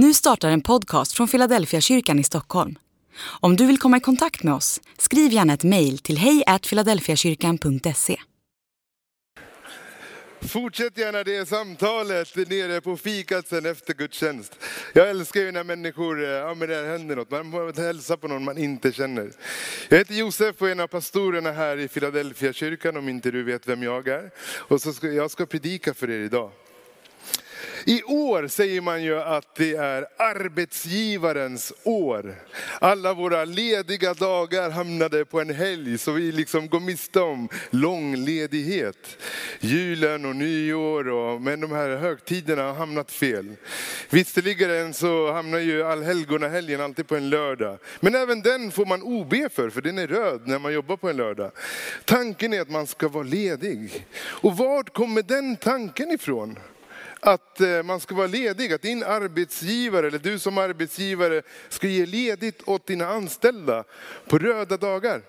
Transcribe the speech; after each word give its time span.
Nu 0.00 0.14
startar 0.14 0.50
en 0.50 0.60
podcast 0.60 1.12
från 1.12 1.28
Philadelphia 1.28 1.80
kyrkan 1.80 2.18
i 2.18 2.24
Stockholm. 2.24 2.78
Om 3.40 3.56
du 3.56 3.66
vill 3.66 3.78
komma 3.78 3.96
i 3.96 4.00
kontakt 4.00 4.42
med 4.42 4.54
oss, 4.54 4.80
skriv 4.98 5.32
gärna 5.32 5.52
ett 5.54 5.64
mejl 5.64 5.98
till 5.98 6.18
hejfiladelfiakyrkan.se. 6.18 8.16
Fortsätt 10.40 10.98
gärna 10.98 11.24
det 11.24 11.48
samtalet 11.48 12.36
nere 12.36 12.80
på 12.80 12.96
fikat 12.96 13.48
sen 13.48 13.66
efter 13.66 13.94
gudstjänst. 13.94 14.58
Jag 14.92 15.10
älskar 15.10 15.40
ju 15.40 15.52
när 15.52 15.64
människor, 15.64 16.24
eh, 16.24 16.30
ja 16.30 16.54
men 16.54 16.68
det 16.68 16.86
händer 16.86 17.16
något, 17.16 17.30
man 17.30 17.52
får 17.52 17.82
hälsa 17.82 18.16
på 18.16 18.28
någon 18.28 18.44
man 18.44 18.58
inte 18.58 18.92
känner. 18.92 19.32
Jag 19.88 19.98
heter 19.98 20.14
Josef 20.14 20.62
och 20.62 20.68
är 20.68 20.72
en 20.72 20.80
av 20.80 20.86
pastorerna 20.86 21.52
här 21.52 21.76
i 21.76 21.88
Philadelphia 21.88 22.52
kyrkan 22.52 22.96
om 22.96 23.08
inte 23.08 23.30
du 23.30 23.42
vet 23.42 23.68
vem 23.68 23.82
jag 23.82 24.08
är. 24.08 24.30
Och 24.58 24.82
så 24.82 24.92
ska, 24.92 25.12
jag 25.12 25.30
ska 25.30 25.46
predika 25.46 25.94
för 25.94 26.10
er 26.10 26.20
idag. 26.20 26.50
I 27.84 28.02
år 28.02 28.48
säger 28.48 28.80
man 28.80 29.02
ju 29.02 29.20
att 29.20 29.54
det 29.54 29.76
är 29.76 30.06
arbetsgivarens 30.16 31.72
år. 31.84 32.34
Alla 32.80 33.14
våra 33.14 33.44
lediga 33.44 34.14
dagar 34.14 34.70
hamnade 34.70 35.24
på 35.24 35.40
en 35.40 35.50
helg 35.50 35.98
så 35.98 36.12
vi 36.12 36.32
liksom 36.32 36.68
går 36.68 36.80
miste 36.80 37.20
om 37.20 37.48
långledighet. 37.70 39.18
Julen 39.60 40.24
och 40.24 40.36
nyår, 40.36 41.08
och, 41.08 41.42
men 41.42 41.60
de 41.60 41.72
här 41.72 41.96
högtiderna 41.96 42.62
har 42.62 42.74
hamnat 42.74 43.10
fel. 43.10 43.54
Visserligen 44.10 44.94
så 44.94 45.32
hamnar 45.32 45.58
ju 45.58 45.82
allhelgonahelgen 45.82 46.80
alltid 46.80 47.08
på 47.08 47.16
en 47.16 47.30
lördag. 47.30 47.78
Men 48.00 48.14
även 48.14 48.42
den 48.42 48.70
får 48.70 48.86
man 48.86 49.02
OB 49.02 49.34
för, 49.52 49.70
för 49.70 49.80
den 49.80 49.98
är 49.98 50.06
röd 50.06 50.42
när 50.44 50.58
man 50.58 50.72
jobbar 50.72 50.96
på 50.96 51.10
en 51.10 51.16
lördag. 51.16 51.50
Tanken 52.04 52.52
är 52.52 52.60
att 52.60 52.70
man 52.70 52.86
ska 52.86 53.08
vara 53.08 53.24
ledig. 53.24 54.06
Och 54.20 54.56
var 54.56 54.82
kommer 54.82 55.22
den 55.22 55.56
tanken 55.56 56.10
ifrån? 56.10 56.58
Att 57.20 57.60
eh, 57.60 57.82
man 57.82 58.00
ska 58.00 58.14
vara 58.14 58.26
ledig, 58.26 58.72
att 58.72 58.82
din 58.82 59.02
arbetsgivare 59.02 60.06
eller 60.06 60.18
du 60.18 60.38
som 60.38 60.58
arbetsgivare 60.58 61.42
ska 61.68 61.88
ge 61.88 62.06
ledigt 62.06 62.62
åt 62.64 62.86
dina 62.86 63.06
anställda 63.06 63.84
på 64.28 64.38
röda 64.38 64.76
dagar. 64.76 65.22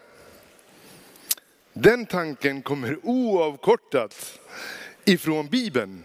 Den 1.73 2.05
tanken 2.05 2.61
kommer 2.61 2.99
oavkortat 3.03 4.39
ifrån 5.05 5.47
Bibeln. 5.47 6.03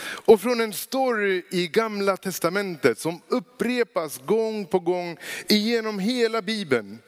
Och 0.00 0.40
från 0.40 0.60
en 0.60 0.72
story 0.72 1.42
i 1.50 1.66
gamla 1.66 2.16
testamentet 2.16 2.98
som 2.98 3.20
upprepas 3.28 4.18
gång 4.18 4.66
på 4.66 4.78
gång 4.78 5.16
genom 5.48 5.98
hela 5.98 6.42
Bibeln. 6.42 6.98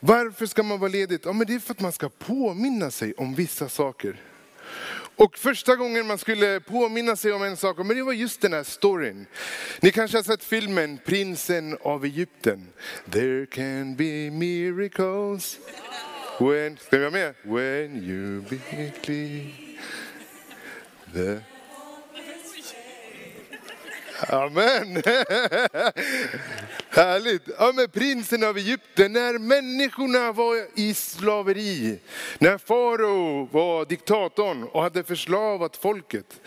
Varför 0.00 0.46
ska 0.46 0.62
man 0.62 0.80
vara 0.80 0.90
ledig? 0.90 1.20
Ja, 1.24 1.32
men 1.32 1.46
det 1.46 1.54
är 1.54 1.58
för 1.58 1.74
att 1.74 1.80
man 1.80 1.92
ska 1.92 2.08
påminna 2.08 2.90
sig 2.90 3.14
om 3.14 3.34
vissa 3.34 3.68
saker. 3.68 4.20
Och 5.16 5.38
första 5.38 5.76
gången 5.76 6.06
man 6.06 6.18
skulle 6.18 6.60
påminna 6.60 7.16
sig 7.16 7.32
om 7.32 7.42
en 7.42 7.56
sak, 7.56 7.78
men 7.78 7.88
det 7.88 8.02
var 8.02 8.12
just 8.12 8.40
den 8.40 8.52
här 8.52 8.62
storyn. 8.62 9.26
Ni 9.80 9.90
kanske 9.90 10.18
har 10.18 10.22
sett 10.22 10.44
filmen 10.44 10.98
Prinsen 11.04 11.78
av 11.82 12.04
Egypten. 12.04 12.68
There 13.10 13.46
can 13.46 13.96
be 13.96 14.30
miracles. 14.30 15.58
When, 16.40 16.76
ska 16.76 17.00
jag 17.00 17.12
med? 17.12 17.34
When 17.42 17.96
you 17.96 18.42
be. 18.42 19.50
The 21.14 21.40
Amen. 24.28 25.02
Härligt. 26.96 27.48
Ja, 27.58 27.72
men 27.74 27.88
prinsen 27.88 28.44
av 28.44 28.56
Egypten, 28.56 29.12
när 29.12 29.38
människorna 29.38 30.32
var 30.32 30.66
i 30.74 30.94
slaveri, 30.94 31.98
när 32.38 32.58
farao 32.58 33.48
var 33.52 33.84
diktatorn 33.84 34.62
och 34.62 34.82
hade 34.82 35.02
förslavat 35.02 35.76
folket. 35.76 36.40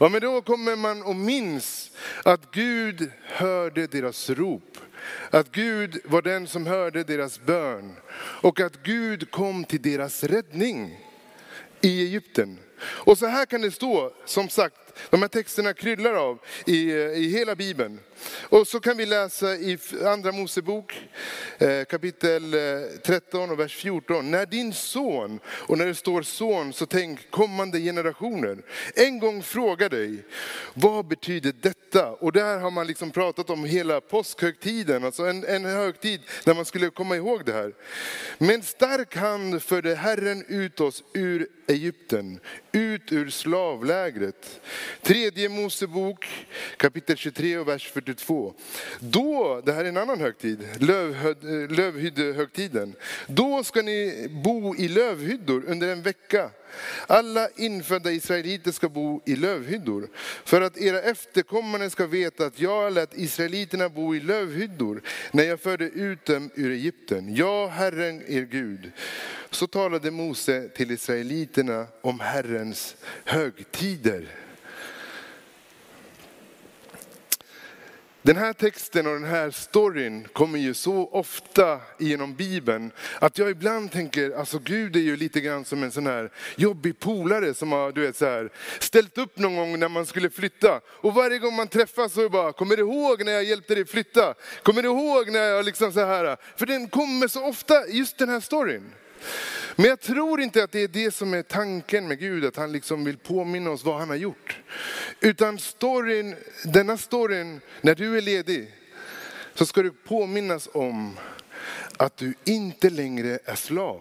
Ja, 0.00 0.08
men 0.08 0.20
då 0.20 0.40
kommer 0.40 0.76
man 0.76 1.02
och 1.02 1.16
minns 1.16 1.90
att 2.24 2.50
Gud 2.50 3.10
hörde 3.22 3.86
deras 3.86 4.30
rop. 4.30 4.78
Att 5.30 5.52
Gud 5.52 6.00
var 6.04 6.22
den 6.22 6.46
som 6.46 6.66
hörde 6.66 7.04
deras 7.04 7.40
bön 7.40 7.96
och 8.16 8.60
att 8.60 8.82
Gud 8.82 9.30
kom 9.30 9.64
till 9.64 9.82
deras 9.82 10.24
räddning 10.24 11.00
i 11.80 12.02
Egypten. 12.02 12.58
Och 12.80 13.18
så 13.18 13.26
här 13.26 13.46
kan 13.46 13.60
det 13.60 13.70
stå, 13.70 14.12
som 14.24 14.48
sagt, 14.48 14.76
de 15.10 15.22
här 15.22 15.28
texterna 15.28 15.72
kryllar 15.72 16.14
av 16.14 16.38
i, 16.66 16.90
eh, 16.90 16.96
i 16.96 17.28
hela 17.28 17.54
Bibeln. 17.54 18.00
Och 18.42 18.68
så 18.68 18.80
kan 18.80 18.96
vi 18.96 19.06
läsa 19.06 19.54
i 19.54 19.78
Andra 20.04 20.32
Mosebok 20.32 21.08
eh, 21.58 21.84
kapitel 21.84 22.54
eh, 22.54 22.60
13 23.04 23.50
och 23.50 23.60
vers 23.60 23.76
14. 23.76 24.30
När 24.30 24.46
din 24.46 24.72
son, 24.72 25.40
och 25.46 25.78
när 25.78 25.86
det 25.86 25.94
står 25.94 26.22
son 26.22 26.72
så 26.72 26.86
tänk 26.86 27.30
kommande 27.30 27.80
generationer, 27.80 28.58
en 28.94 29.18
gång 29.18 29.42
frågar 29.42 29.88
dig, 29.88 30.24
vad 30.74 31.06
betyder 31.06 31.54
detta? 31.60 32.10
Och 32.10 32.32
där 32.32 32.58
har 32.58 32.70
man 32.70 32.86
liksom 32.86 33.10
pratat 33.10 33.50
om 33.50 33.64
hela 33.64 34.00
påskhögtiden, 34.00 35.04
alltså 35.04 35.22
en, 35.22 35.44
en 35.44 35.64
högtid 35.64 36.20
där 36.44 36.54
man 36.54 36.64
skulle 36.64 36.90
komma 36.90 37.16
ihåg 37.16 37.44
det 37.44 37.52
här. 37.52 37.72
Med 38.38 38.54
en 38.54 38.62
stark 38.62 39.16
hand 39.16 39.62
förde 39.62 39.94
Herren 39.94 40.44
ut 40.48 40.80
oss 40.80 41.02
ur 41.14 41.48
Egypten, 41.68 42.40
ut 42.74 43.12
ur 43.12 43.30
slavlägret. 43.30 44.60
Tredje 45.02 45.48
Mosebok 45.48 46.46
kapitel 46.76 47.16
23 47.16 47.58
och 47.58 47.68
vers 47.68 47.90
42. 47.92 48.54
Då, 49.00 49.62
det 49.64 49.72
här 49.72 49.84
är 49.84 49.88
en 49.88 49.96
annan 49.96 50.20
högtid, 50.20 50.58
lövhyddehögtiden. 51.70 52.94
Då 53.26 53.64
ska 53.64 53.82
ni 53.82 54.28
bo 54.44 54.76
i 54.76 54.88
lövhyddor 54.88 55.64
under 55.66 55.88
en 55.88 56.02
vecka. 56.02 56.50
Alla 57.06 57.48
infödda 57.56 58.12
israeliter 58.12 58.72
ska 58.72 58.88
bo 58.88 59.22
i 59.26 59.36
lövhyddor. 59.36 60.08
För 60.44 60.60
att 60.60 60.78
era 60.78 61.00
efterkommande 61.00 61.90
ska 61.90 62.06
veta 62.06 62.46
att 62.46 62.60
jag 62.60 62.92
lät 62.92 63.18
israeliterna 63.18 63.88
bo 63.88 64.14
i 64.14 64.20
lövhyddor 64.20 65.02
när 65.32 65.44
jag 65.44 65.60
förde 65.60 65.84
ut 65.84 66.24
dem 66.24 66.50
ur 66.54 66.70
Egypten. 66.70 67.34
Jag, 67.34 67.68
Herren 67.68 68.22
er 68.28 68.42
Gud. 68.42 68.92
Så 69.50 69.66
talade 69.66 70.10
Mose 70.10 70.68
till 70.68 70.90
israeliterna 70.90 71.86
om 72.00 72.20
Herrens 72.20 72.96
högtider. 73.24 74.43
Den 78.26 78.36
här 78.36 78.52
texten 78.52 79.06
och 79.06 79.12
den 79.12 79.24
här 79.24 79.50
storyn 79.50 80.28
kommer 80.32 80.58
ju 80.58 80.74
så 80.74 81.08
ofta 81.12 81.80
genom 81.98 82.34
Bibeln 82.34 82.90
att 83.18 83.38
jag 83.38 83.50
ibland 83.50 83.92
tänker, 83.92 84.30
alltså 84.30 84.58
Gud 84.58 84.96
är 84.96 85.00
ju 85.00 85.16
lite 85.16 85.40
grann 85.40 85.64
som 85.64 85.82
en 85.82 85.92
sån 85.92 86.06
här 86.06 86.30
jobbig 86.56 86.98
polare 86.98 87.54
som 87.54 87.72
har 87.72 87.92
du 87.92 88.00
vet, 88.00 88.16
så 88.16 88.26
här, 88.26 88.50
ställt 88.78 89.18
upp 89.18 89.38
någon 89.38 89.56
gång 89.56 89.78
när 89.78 89.88
man 89.88 90.06
skulle 90.06 90.30
flytta. 90.30 90.80
Och 90.86 91.14
varje 91.14 91.38
gång 91.38 91.54
man 91.54 91.68
träffas 91.68 92.12
så 92.12 92.20
är 92.20 92.24
det 92.24 92.30
bara, 92.30 92.52
kommer 92.52 92.76
du 92.76 92.82
ihåg 92.82 93.24
när 93.24 93.32
jag 93.32 93.44
hjälpte 93.44 93.74
dig 93.74 93.86
flytta? 93.86 94.34
Kommer 94.62 94.82
du 94.82 94.88
ihåg 94.88 95.30
när 95.30 95.42
jag 95.42 95.64
liksom 95.64 95.92
så 95.92 96.04
här? 96.04 96.36
För 96.56 96.66
den 96.66 96.88
kommer 96.88 97.28
så 97.28 97.44
ofta, 97.44 97.86
just 97.88 98.18
den 98.18 98.28
här 98.28 98.40
storyn. 98.40 98.92
Men 99.76 99.86
jag 99.86 100.00
tror 100.00 100.40
inte 100.40 100.64
att 100.64 100.72
det 100.72 100.80
är 100.80 100.88
det 100.88 101.14
som 101.14 101.34
är 101.34 101.42
tanken 101.42 102.08
med 102.08 102.18
Gud, 102.18 102.44
att 102.44 102.56
han 102.56 102.72
liksom 102.72 103.04
vill 103.04 103.18
påminna 103.18 103.70
oss 103.70 103.84
vad 103.84 103.98
han 103.98 104.08
har 104.08 104.16
gjort. 104.16 104.60
Utan 105.20 105.58
storyn, 105.58 106.36
denna 106.64 106.96
storyn, 106.96 107.60
när 107.80 107.94
du 107.94 108.16
är 108.16 108.20
ledig, 108.20 108.70
så 109.54 109.66
ska 109.66 109.82
du 109.82 109.90
påminnas 109.90 110.68
om 110.72 111.18
att 111.96 112.16
du 112.16 112.34
inte 112.44 112.90
längre 112.90 113.38
är 113.44 113.54
slav. 113.54 114.00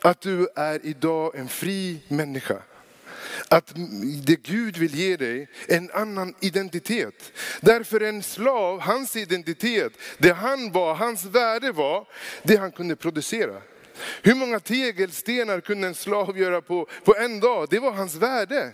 Att 0.00 0.20
du 0.20 0.48
är 0.56 0.86
idag 0.86 1.36
en 1.36 1.48
fri 1.48 2.00
människa. 2.08 2.62
Att 3.48 3.72
det 4.24 4.42
Gud 4.42 4.76
vill 4.76 4.94
ge 4.94 5.16
dig 5.16 5.48
en 5.68 5.90
annan 5.90 6.34
identitet. 6.40 7.32
Därför 7.60 8.00
en 8.00 8.22
slav, 8.22 8.80
hans 8.80 9.16
identitet, 9.16 9.92
det 10.18 10.32
han 10.32 10.72
var, 10.72 10.94
hans 10.94 11.24
värde 11.24 11.72
var, 11.72 12.06
det 12.42 12.56
han 12.56 12.72
kunde 12.72 12.96
producera. 12.96 13.62
Hur 14.22 14.34
många 14.34 14.60
tegelstenar 14.60 15.60
kunde 15.60 15.86
en 15.86 15.94
slav 15.94 16.38
göra 16.38 16.60
på, 16.60 16.88
på 17.04 17.16
en 17.16 17.40
dag? 17.40 17.66
Det 17.70 17.78
var 17.78 17.92
hans 17.92 18.14
värde. 18.14 18.72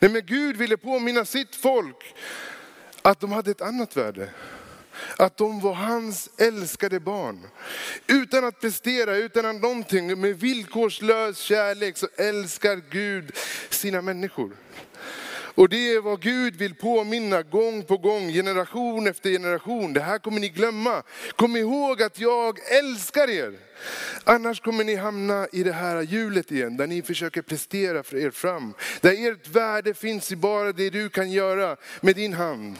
Nej, 0.00 0.10
men 0.10 0.26
Gud 0.26 0.56
ville 0.56 0.76
påminna 0.76 1.24
sitt 1.24 1.54
folk 1.54 2.14
att 3.02 3.20
de 3.20 3.32
hade 3.32 3.50
ett 3.50 3.62
annat 3.62 3.96
värde. 3.96 4.30
Att 5.22 5.36
de 5.36 5.60
var 5.60 5.74
hans 5.74 6.30
älskade 6.38 7.00
barn. 7.00 7.46
Utan 8.06 8.44
att 8.44 8.60
prestera, 8.60 9.16
utan 9.16 9.46
att 9.46 9.62
någonting, 9.62 10.20
med 10.20 10.40
villkorslös 10.40 11.38
kärlek 11.38 11.96
så 11.96 12.08
älskar 12.16 12.80
Gud 12.90 13.36
sina 13.70 14.02
människor. 14.02 14.56
Och 15.54 15.68
det 15.68 15.92
är 15.94 16.00
vad 16.00 16.20
Gud 16.20 16.56
vill 16.56 16.74
påminna 16.74 17.42
gång 17.42 17.82
på 17.82 17.96
gång, 17.96 18.32
generation 18.32 19.06
efter 19.06 19.30
generation. 19.30 19.92
Det 19.92 20.00
här 20.00 20.18
kommer 20.18 20.40
ni 20.40 20.48
glömma. 20.48 21.02
Kom 21.36 21.56
ihåg 21.56 22.02
att 22.02 22.18
jag 22.18 22.72
älskar 22.78 23.30
er. 23.30 23.58
Annars 24.24 24.60
kommer 24.60 24.84
ni 24.84 24.94
hamna 24.94 25.46
i 25.52 25.62
det 25.62 25.72
här 25.72 26.02
hjulet 26.02 26.52
igen, 26.52 26.76
där 26.76 26.86
ni 26.86 27.02
försöker 27.02 27.42
prestera 27.42 28.02
för 28.02 28.16
er 28.16 28.30
fram. 28.30 28.74
Där 29.00 29.30
ert 29.30 29.48
värde 29.48 29.94
finns 29.94 30.32
i 30.32 30.36
bara 30.36 30.72
det 30.72 30.90
du 30.90 31.08
kan 31.08 31.30
göra 31.30 31.76
med 32.00 32.16
din 32.16 32.32
hand. 32.32 32.76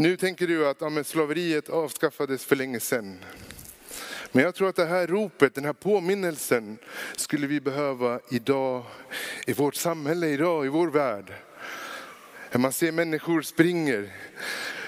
Nu 0.00 0.16
tänker 0.16 0.46
du 0.46 0.68
att 0.68 0.80
ja, 0.80 1.04
slaveriet 1.04 1.68
avskaffades 1.68 2.44
för 2.44 2.56
länge 2.56 2.80
sedan. 2.80 3.18
Men 4.32 4.44
jag 4.44 4.54
tror 4.54 4.68
att 4.68 4.76
det 4.76 4.84
här 4.84 5.06
ropet, 5.06 5.54
den 5.54 5.64
här 5.64 5.72
påminnelsen 5.72 6.78
skulle 7.16 7.46
vi 7.46 7.60
behöva 7.60 8.20
idag, 8.30 8.84
i 9.46 9.52
vårt 9.52 9.74
samhälle 9.74 10.26
idag, 10.26 10.66
i 10.66 10.68
vår 10.68 10.88
värld. 10.88 11.32
När 12.52 12.58
man 12.58 12.72
ser 12.72 12.92
människor 12.92 13.42
springer. 13.42 14.12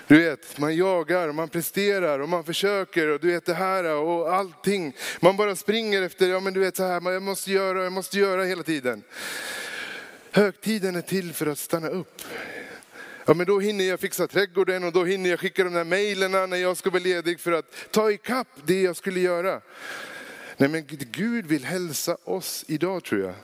Du 0.07 0.19
vet, 0.25 0.59
man 0.59 0.77
jagar, 0.77 1.33
man 1.33 1.49
presterar 1.49 2.19
och 2.19 2.29
man 2.29 2.45
försöker 2.45 3.09
och 3.09 3.21
du 3.21 3.33
vet 3.33 3.47
det 3.47 3.55
här 3.55 3.85
och 3.85 4.35
allting. 4.35 4.97
Man 5.21 5.37
bara 5.37 5.57
springer 5.57 6.03
efter, 6.03 6.29
ja 6.29 6.41
men 6.41 6.53
du 6.53 6.61
vet 6.61 6.77
så 6.77 6.85
här, 6.85 7.11
jag 7.11 7.23
måste 7.23 7.51
göra, 7.53 7.83
jag 7.83 7.93
måste 7.93 8.19
göra 8.19 8.45
hela 8.45 8.63
tiden. 8.63 9.03
Högtiden 10.31 10.97
är 10.97 11.03
till 11.03 11.33
för 11.33 11.47
att 11.47 11.59
stanna 11.59 11.89
upp. 11.89 12.23
Ja 13.25 13.35
men 13.35 13.47
då 13.47 13.61
hinner 13.61 13.85
jag 13.85 14.01
fixa 14.01 14.27
trädgården 14.27 14.85
och 14.85 14.93
då 14.93 15.05
hinner 15.05 15.31
jag 15.31 15.41
skicka 15.41 15.65
de 15.65 15.73
där 15.73 15.85
mejlen 15.85 16.31
när 16.33 16.57
jag 16.57 16.77
ska 16.77 16.91
vara 16.91 17.03
ledig 17.03 17.41
för 17.41 17.53
att 17.53 17.75
ta 17.91 18.13
ikapp 18.13 18.49
det 18.65 18.83
jag 18.83 18.97
skulle 18.97 19.21
göra. 19.21 19.61
Nej 20.57 20.69
men 20.69 20.85
Gud 20.89 21.47
vill 21.47 21.65
hälsa 21.65 22.17
oss 22.25 22.65
idag 22.69 23.05
tror 23.05 23.21
jag. 23.21 23.35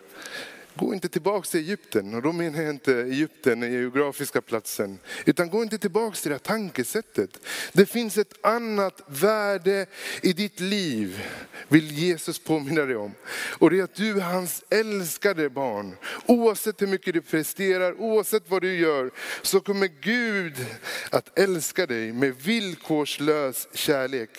Gå 0.79 0.95
inte 0.95 1.09
tillbaka 1.09 1.49
till 1.49 1.61
Egypten, 1.61 2.15
och 2.15 2.23
då 2.23 2.33
menar 2.33 2.63
jag 2.63 2.71
inte 2.71 2.95
Egypten, 2.95 3.61
den 3.61 3.73
geografiska 3.73 4.41
platsen. 4.41 4.99
Utan 5.25 5.51
gå 5.51 5.63
inte 5.63 5.79
tillbaka 5.79 6.17
till 6.17 6.29
det 6.29 6.35
här 6.35 6.39
tankesättet. 6.39 7.31
Det 7.73 7.87
finns 7.87 8.19
ett 8.19 8.35
annat 8.47 9.03
värde 9.07 9.87
i 10.23 10.33
ditt 10.33 10.61
liv, 10.61 11.23
vill 11.69 11.99
Jesus 11.99 12.39
påminna 12.39 12.85
dig 12.85 12.97
om. 12.97 13.13
Och 13.59 13.71
det 13.71 13.79
är 13.79 13.83
att 13.83 13.95
du 13.95 14.11
är 14.11 14.21
hans 14.21 14.65
älskade 14.71 15.51
barn. 15.51 15.97
Oavsett 16.27 16.83
hur 16.83 16.87
mycket 16.87 17.15
du 17.15 17.21
presterar, 17.21 18.01
oavsett 18.01 18.51
vad 18.51 18.63
du 18.63 18.79
gör, 18.79 19.11
så 19.43 19.61
kommer 19.61 19.91
Gud 20.01 20.67
att 21.11 21.39
älska 21.39 21.87
dig 21.87 22.13
med 22.13 22.35
villkorslös 22.37 23.69
kärlek. 23.73 24.31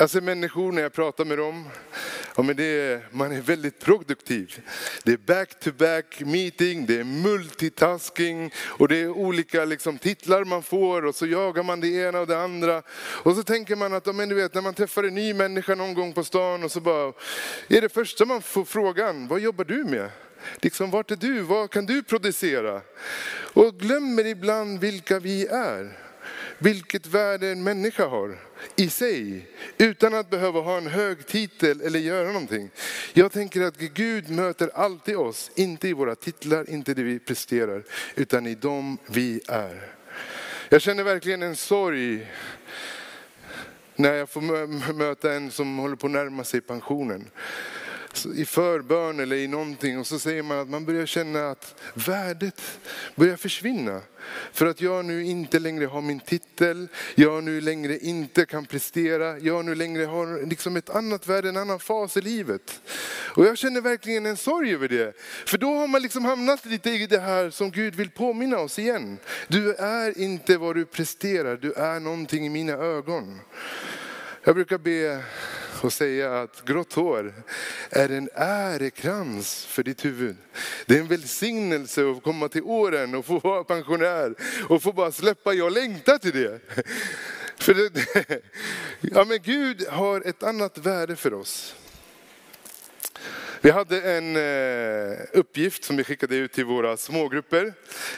Alltså 0.00 0.20
människor, 0.20 0.72
när 0.72 0.82
jag 0.82 0.92
pratar 0.92 1.24
med 1.24 1.38
dem, 1.38 1.68
ja, 2.36 2.42
men 2.42 2.56
det 2.56 2.64
är, 2.64 3.08
man 3.10 3.32
är 3.32 3.40
väldigt 3.40 3.80
produktiv. 3.80 4.62
Det 5.04 5.12
är 5.12 5.16
back-to-back 5.16 6.20
meeting, 6.20 6.86
det 6.86 7.00
är 7.00 7.04
multitasking 7.04 8.52
och 8.58 8.88
det 8.88 8.96
är 8.96 9.08
olika 9.08 9.64
liksom, 9.64 9.98
titlar 9.98 10.44
man 10.44 10.62
får 10.62 11.04
och 11.04 11.14
så 11.14 11.26
jagar 11.26 11.62
man 11.62 11.80
det 11.80 11.88
ena 11.88 12.20
och 12.20 12.26
det 12.26 12.40
andra. 12.40 12.82
Och 12.98 13.36
så 13.36 13.42
tänker 13.42 13.76
man 13.76 13.94
att, 13.94 14.06
ja, 14.06 14.12
men 14.12 14.28
du 14.28 14.34
vet, 14.34 14.54
när 14.54 14.62
man 14.62 14.74
träffar 14.74 15.04
en 15.04 15.14
ny 15.14 15.34
människa 15.34 15.74
någon 15.74 15.94
gång 15.94 16.12
på 16.12 16.24
stan 16.24 16.64
och 16.64 16.72
så 16.72 16.80
bara, 16.80 17.12
är 17.68 17.80
det 17.80 17.88
första 17.88 18.24
man 18.24 18.42
får 18.42 18.64
frågan, 18.64 19.28
vad 19.28 19.40
jobbar 19.40 19.64
du 19.64 19.84
med? 19.84 20.10
Liksom, 20.56 20.90
vart 20.90 21.10
är 21.10 21.16
du? 21.16 21.40
Vad 21.40 21.70
kan 21.70 21.86
du 21.86 22.02
producera? 22.02 22.80
Och 23.52 23.78
glömmer 23.78 24.26
ibland 24.26 24.80
vilka 24.80 25.18
vi 25.18 25.46
är 25.46 26.07
vilket 26.58 27.06
värde 27.06 27.48
en 27.48 27.62
människa 27.62 28.06
har 28.06 28.38
i 28.76 28.88
sig, 28.88 29.48
utan 29.78 30.14
att 30.14 30.30
behöva 30.30 30.60
ha 30.60 30.76
en 30.76 30.86
hög 30.86 31.26
titel 31.26 31.80
eller 31.80 31.98
göra 31.98 32.26
någonting. 32.26 32.70
Jag 33.12 33.32
tänker 33.32 33.60
att 33.60 33.76
Gud 33.78 34.30
möter 34.30 34.70
alltid 34.74 35.16
oss, 35.16 35.50
inte 35.54 35.88
i 35.88 35.92
våra 35.92 36.14
titlar, 36.14 36.70
inte 36.70 36.94
det 36.94 37.02
vi 37.02 37.18
presterar, 37.18 37.82
utan 38.14 38.46
i 38.46 38.54
dem 38.54 38.98
vi 39.06 39.40
är. 39.48 39.92
Jag 40.68 40.82
känner 40.82 41.04
verkligen 41.04 41.42
en 41.42 41.56
sorg 41.56 42.26
när 43.96 44.14
jag 44.14 44.30
får 44.30 44.92
möta 44.92 45.32
en 45.32 45.50
som 45.50 45.78
håller 45.78 45.96
på 45.96 46.06
att 46.06 46.12
närma 46.12 46.44
sig 46.44 46.60
pensionen 46.60 47.30
i 48.36 48.44
förbön 48.44 49.20
eller 49.20 49.36
i 49.36 49.48
någonting 49.48 49.98
och 49.98 50.06
så 50.06 50.18
säger 50.18 50.42
man 50.42 50.58
att 50.58 50.68
man 50.68 50.84
börjar 50.84 51.06
känna 51.06 51.50
att 51.50 51.74
värdet 51.94 52.62
börjar 53.14 53.36
försvinna. 53.36 54.00
För 54.52 54.66
att 54.66 54.80
jag 54.80 55.04
nu 55.04 55.24
inte 55.24 55.58
längre 55.58 55.86
har 55.86 56.00
min 56.00 56.20
titel, 56.20 56.88
jag 57.14 57.44
nu 57.44 57.60
längre 57.60 57.98
inte 57.98 58.46
kan 58.46 58.66
prestera, 58.66 59.38
jag 59.38 59.64
nu 59.64 59.74
längre 59.74 60.04
har 60.04 60.46
liksom 60.46 60.76
ett 60.76 60.90
annat 60.90 61.26
värde, 61.26 61.48
en 61.48 61.56
annan 61.56 61.78
fas 61.78 62.16
i 62.16 62.20
livet. 62.20 62.80
Och 63.34 63.46
jag 63.46 63.58
känner 63.58 63.80
verkligen 63.80 64.26
en 64.26 64.36
sorg 64.36 64.74
över 64.74 64.88
det. 64.88 65.16
För 65.46 65.58
då 65.58 65.74
har 65.74 65.88
man 65.88 66.02
liksom 66.02 66.24
hamnat 66.24 66.66
lite 66.66 66.90
i 66.90 67.06
det 67.06 67.20
här 67.20 67.50
som 67.50 67.70
Gud 67.70 67.94
vill 67.94 68.10
påminna 68.10 68.58
oss 68.58 68.78
igen. 68.78 69.18
Du 69.48 69.74
är 69.74 70.18
inte 70.18 70.56
vad 70.56 70.76
du 70.76 70.84
presterar, 70.84 71.56
du 71.56 71.72
är 71.72 72.00
någonting 72.00 72.46
i 72.46 72.48
mina 72.48 72.72
ögon. 72.72 73.40
Jag 74.44 74.54
brukar 74.54 74.78
be 74.78 75.24
och 75.80 75.92
säga 75.92 76.40
att 76.40 76.64
grått 76.64 76.92
hår 76.92 77.34
är 77.90 78.08
en 78.08 78.28
ärekrans 78.34 79.64
för 79.64 79.82
ditt 79.82 80.04
huvud. 80.04 80.36
Det 80.86 80.96
är 80.96 81.00
en 81.00 81.08
välsignelse 81.08 82.10
att 82.10 82.22
komma 82.22 82.48
till 82.48 82.62
åren 82.62 83.14
och 83.14 83.26
få 83.26 83.38
vara 83.38 83.64
pensionär 83.64 84.34
och 84.68 84.82
få 84.82 84.92
bara 84.92 85.12
släppa, 85.12 85.52
jag 85.52 85.72
längtar 85.72 86.18
till 86.18 86.42
det. 86.42 86.60
För 87.58 87.74
det, 87.74 87.90
ja 89.00 89.24
men 89.24 89.38
Gud 89.42 89.86
har 89.88 90.20
ett 90.20 90.42
annat 90.42 90.78
värde 90.78 91.16
för 91.16 91.34
oss. 91.34 91.74
Vi 93.60 93.70
hade 93.70 94.12
en 94.12 94.36
eh, 94.36 95.18
uppgift 95.32 95.84
som 95.84 95.96
vi 95.96 96.04
skickade 96.04 96.36
ut 96.36 96.52
till 96.52 96.64
våra 96.64 96.96
smågrupper. 96.96 97.72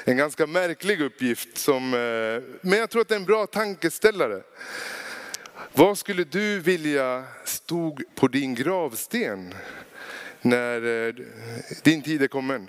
En 0.04 0.16
ganska 0.16 0.46
märklig 0.46 1.00
uppgift, 1.00 1.58
som, 1.58 1.94
eh, 1.94 2.58
men 2.60 2.78
jag 2.78 2.90
tror 2.90 3.02
att 3.02 3.08
det 3.08 3.14
är 3.14 3.18
en 3.18 3.24
bra 3.24 3.46
tankeställare. 3.46 4.42
Vad 5.72 5.98
skulle 5.98 6.24
du 6.24 6.60
vilja 6.60 7.24
stod 7.44 8.02
på 8.14 8.28
din 8.28 8.54
gravsten 8.54 9.54
när 10.42 11.06
eh, 11.08 11.14
din 11.82 12.02
tid 12.02 12.22
är 12.22 12.28
kommen? 12.28 12.68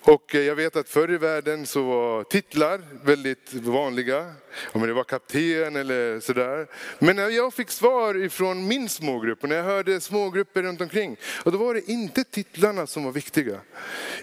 Och 0.00 0.34
eh, 0.34 0.40
jag 0.40 0.54
vet 0.54 0.76
att 0.76 0.88
förr 0.88 1.12
i 1.12 1.18
världen 1.18 1.66
så 1.66 1.82
var 1.82 2.24
titlar 2.24 2.80
väldigt 3.04 3.54
vanliga. 3.54 4.32
Om 4.72 4.86
det 4.86 4.92
var 4.92 5.04
kapten 5.04 5.76
eller 5.76 6.20
sådär. 6.20 6.66
Men 6.98 7.16
när 7.16 7.28
jag 7.28 7.54
fick 7.54 7.70
svar 7.70 8.16
ifrån 8.16 8.68
min 8.68 8.88
smågrupp 8.88 9.42
och 9.42 9.48
när 9.48 9.56
jag 9.56 9.64
hörde 9.64 10.00
smågrupper 10.00 10.62
runt 10.62 10.80
omkring. 10.80 11.16
Och 11.44 11.52
då 11.52 11.58
var 11.58 11.74
det 11.74 11.90
inte 11.90 12.24
titlarna 12.24 12.86
som 12.86 13.04
var 13.04 13.12
viktiga. 13.12 13.60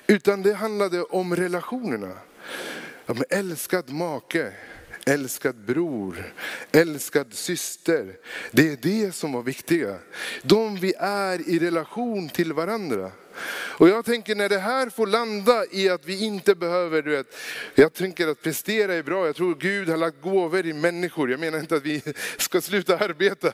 Utan 0.08 0.42
det 0.42 0.54
handlade 0.54 1.04
om 1.04 1.36
relationerna. 1.36 2.12
Om 3.06 3.24
älskad 3.30 3.90
make, 3.90 4.54
älskad 5.06 5.56
bror, 5.56 6.34
älskad 6.72 7.34
syster. 7.34 8.18
Det 8.52 8.70
är 8.70 8.78
det 8.82 9.16
som 9.16 9.32
var 9.32 9.44
viktiga. 9.44 9.98
De 10.44 10.76
vi 10.76 10.94
är 11.00 11.50
i 11.50 11.60
relation 11.60 12.30
till 12.30 12.54
varandra. 12.54 13.12
Och 13.78 13.90
jag 13.90 14.06
tänker 14.06 14.36
när 14.36 14.50
det 14.50 14.60
här 14.60 14.90
får 14.90 15.08
landa 15.08 15.66
i 15.72 15.90
att 15.90 16.06
vi 16.06 16.26
inte 16.26 16.56
behöver, 16.56 17.02
du 17.02 17.12
vet, 17.12 17.36
jag 17.76 17.94
tänker 17.94 18.28
att 18.28 18.42
prestera 18.42 18.94
är 18.94 19.04
bra. 19.04 19.26
Jag 19.26 19.36
tror 19.36 19.56
Gud 19.56 19.90
har 19.90 19.98
lagt 19.98 20.22
gåvor 20.22 20.66
i 20.66 20.74
människor. 20.74 21.32
Jag 21.32 21.40
menar 21.40 21.60
inte 21.60 21.76
att 21.76 21.84
vi 21.84 22.02
ska 22.38 22.62
sluta 22.62 22.98
arbeta. 22.98 23.54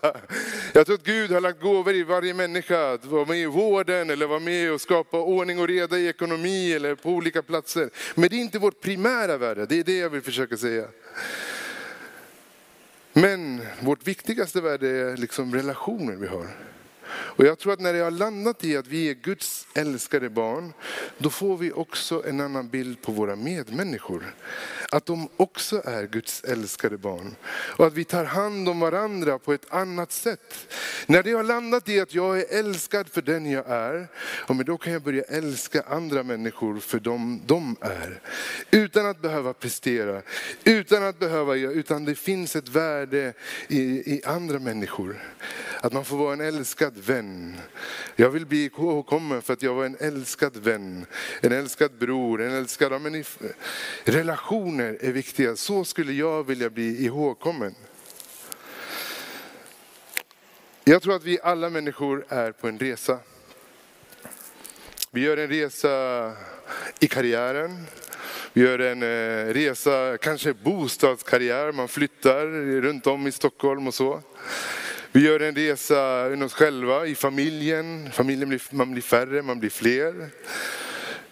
Jag 0.74 0.86
tror 0.86 0.96
att 0.96 1.04
Gud 1.04 1.32
har 1.32 1.42
lagt 1.42 1.62
gåvor 1.62 1.94
i 1.94 2.04
varje 2.04 2.34
människa. 2.34 2.94
Att 2.94 3.06
vara 3.06 3.26
med 3.26 3.38
i 3.38 3.46
vården 3.46 4.10
eller 4.10 4.28
vara 4.28 4.40
med 4.40 4.72
och 4.72 4.82
skapa 4.82 5.22
ordning 5.22 5.60
och 5.60 5.68
reda 5.68 5.98
i 5.98 6.08
ekonomi 6.08 6.74
eller 6.74 6.96
på 6.96 7.10
olika 7.10 7.42
platser. 7.42 7.90
Men 8.16 8.30
det 8.30 8.36
är 8.36 8.42
inte 8.42 8.60
vårt 8.60 8.82
primära 8.82 9.38
värde, 9.38 9.66
det 9.66 9.80
är 9.80 9.84
det 9.84 9.98
jag 9.98 10.10
vill 10.10 10.22
försöka 10.22 10.58
säga. 10.58 10.86
Men 13.14 13.62
vårt 13.80 14.08
viktigaste 14.08 14.62
värde 14.62 14.88
är 14.88 15.18
liksom 15.18 15.56
relationer 15.56 16.16
vi 16.16 16.28
har. 16.28 16.48
Och 17.14 17.46
jag 17.46 17.60
tror 17.60 17.74
att 17.74 17.80
när 17.80 17.94
det 17.94 18.00
har 18.00 18.12
landat 18.12 18.64
i 18.64 18.78
att 18.78 18.88
vi 18.88 19.10
är 19.10 19.14
Guds 19.14 19.68
älskade 19.74 20.30
barn, 20.30 20.74
då 21.18 21.30
får 21.30 21.58
vi 21.58 21.72
också 21.72 22.24
en 22.28 22.42
annan 22.42 22.70
bild 22.70 23.02
på 23.02 23.12
våra 23.12 23.36
medmänniskor. 23.36 24.36
Att 24.92 25.06
de 25.06 25.30
också 25.38 25.82
är 25.86 26.08
Guds 26.08 26.44
älskade 26.44 26.98
barn. 26.98 27.36
Och 27.52 27.86
att 27.86 27.94
vi 27.94 28.04
tar 28.04 28.26
hand 28.26 28.70
om 28.70 28.80
varandra 28.80 29.40
på 29.40 29.54
ett 29.54 29.74
annat 29.74 30.12
sätt. 30.12 30.68
När 31.06 31.24
det 31.24 31.32
har 31.32 31.44
landat 31.44 31.90
i 31.90 32.00
att 32.00 32.14
jag 32.14 32.40
är 32.40 32.60
älskad 32.60 33.10
för 33.10 33.22
den 33.22 33.52
jag 33.52 33.70
är, 33.70 34.08
men 34.48 34.66
då 34.66 34.78
kan 34.78 34.94
jag 34.94 35.02
börja 35.02 35.24
älska 35.24 35.82
andra 35.82 36.24
människor 36.24 36.80
för 36.80 37.00
dem 37.00 37.42
de 37.46 37.76
är. 37.82 38.22
Utan 38.72 39.06
att 39.06 39.22
behöva 39.22 39.54
prestera, 39.54 40.22
utan 40.64 41.04
att 41.04 41.20
behöva 41.20 41.56
utan 41.56 42.06
det 42.06 42.16
finns 42.16 42.56
ett 42.56 42.70
värde 42.70 43.34
i, 43.68 43.82
i 44.16 44.22
andra 44.26 44.60
människor. 44.60 45.22
Att 45.82 45.94
man 45.94 46.06
får 46.06 46.18
vara 46.18 46.34
en 46.34 46.42
älskad 46.42 46.98
vän. 47.02 47.58
Jag 48.16 48.30
vill 48.30 48.46
bli 48.46 48.66
ihågkommen 48.66 49.42
för 49.42 49.54
att 49.54 49.62
jag 49.62 49.74
var 49.74 49.86
en 49.86 49.98
älskad 50.00 50.58
vän, 50.58 51.06
en 51.42 51.52
älskad 51.52 51.92
bror, 52.00 52.42
en 52.42 52.52
älskad... 52.52 52.94
Ja, 52.94 53.00
men 53.00 53.24
relationer 54.04 54.98
är 55.02 55.12
viktiga. 55.12 55.56
Så 55.56 55.84
skulle 55.84 56.14
jag 56.14 56.44
vilja 56.44 56.70
bli 56.70 57.06
ihågkommen. 57.06 57.76
Jag 60.84 61.02
tror 61.02 61.16
att 61.16 61.24
vi 61.24 61.40
alla 61.44 61.70
människor 61.70 62.26
är 62.30 62.52
på 62.52 62.68
en 62.68 62.80
resa. 62.80 63.20
Vi 65.12 65.22
gör 65.22 65.38
en 65.38 65.50
resa 65.50 66.34
i 67.00 67.08
karriären. 67.08 67.86
Vi 68.54 68.62
gör 68.62 68.80
en 68.80 69.04
eh, 69.04 69.54
resa, 69.54 70.18
kanske 70.18 70.54
bostadskarriär, 70.54 71.72
man 71.72 71.88
flyttar 71.88 72.46
runt 72.82 73.08
om 73.08 73.28
i 73.28 73.32
Stockholm 73.32 73.88
och 73.88 73.94
så. 73.94 74.22
Vi 75.14 75.22
gör 75.22 75.40
en 75.40 75.56
resa 75.56 76.28
inom 76.34 76.46
oss 76.46 76.54
själva, 76.54 77.08
i 77.08 77.16
familjen. 77.16 78.12
familjen 78.12 78.50
blir, 78.50 78.62
man 78.70 78.92
blir 78.92 79.02
färre, 79.02 79.42
man 79.42 79.60
blir 79.60 79.70
fler. 79.70 80.30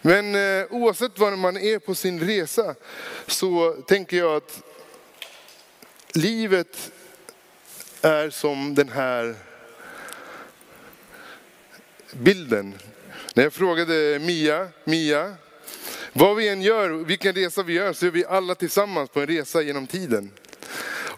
Men 0.02 0.36
eh, 0.36 0.66
oavsett 0.70 1.20
var 1.20 1.36
man 1.36 1.58
är 1.58 1.80
på 1.80 1.96
sin 1.96 2.20
resa 2.20 2.76
så 3.28 3.74
tänker 3.88 4.18
jag 4.18 4.36
att 4.36 4.64
livet 6.14 6.92
är 8.02 8.30
som 8.30 8.76
den 8.76 8.90
här 8.90 9.36
bilden. 12.12 12.74
När 13.34 13.44
jag 13.44 13.54
frågade 13.54 14.20
Mia, 14.20 14.68
Mia, 14.84 15.36
vad 16.14 16.36
vi 16.36 16.48
än 16.48 16.62
gör, 16.62 16.90
vilken 16.90 17.36
resa 17.36 17.64
vi 17.64 17.74
gör, 17.74 17.94
så 17.94 18.06
är 18.06 18.12
vi 18.12 18.26
alla 18.26 18.56
tillsammans 18.56 19.10
på 19.10 19.22
en 19.22 19.28
resa 19.28 19.62
genom 19.62 19.88
tiden. 19.88 20.32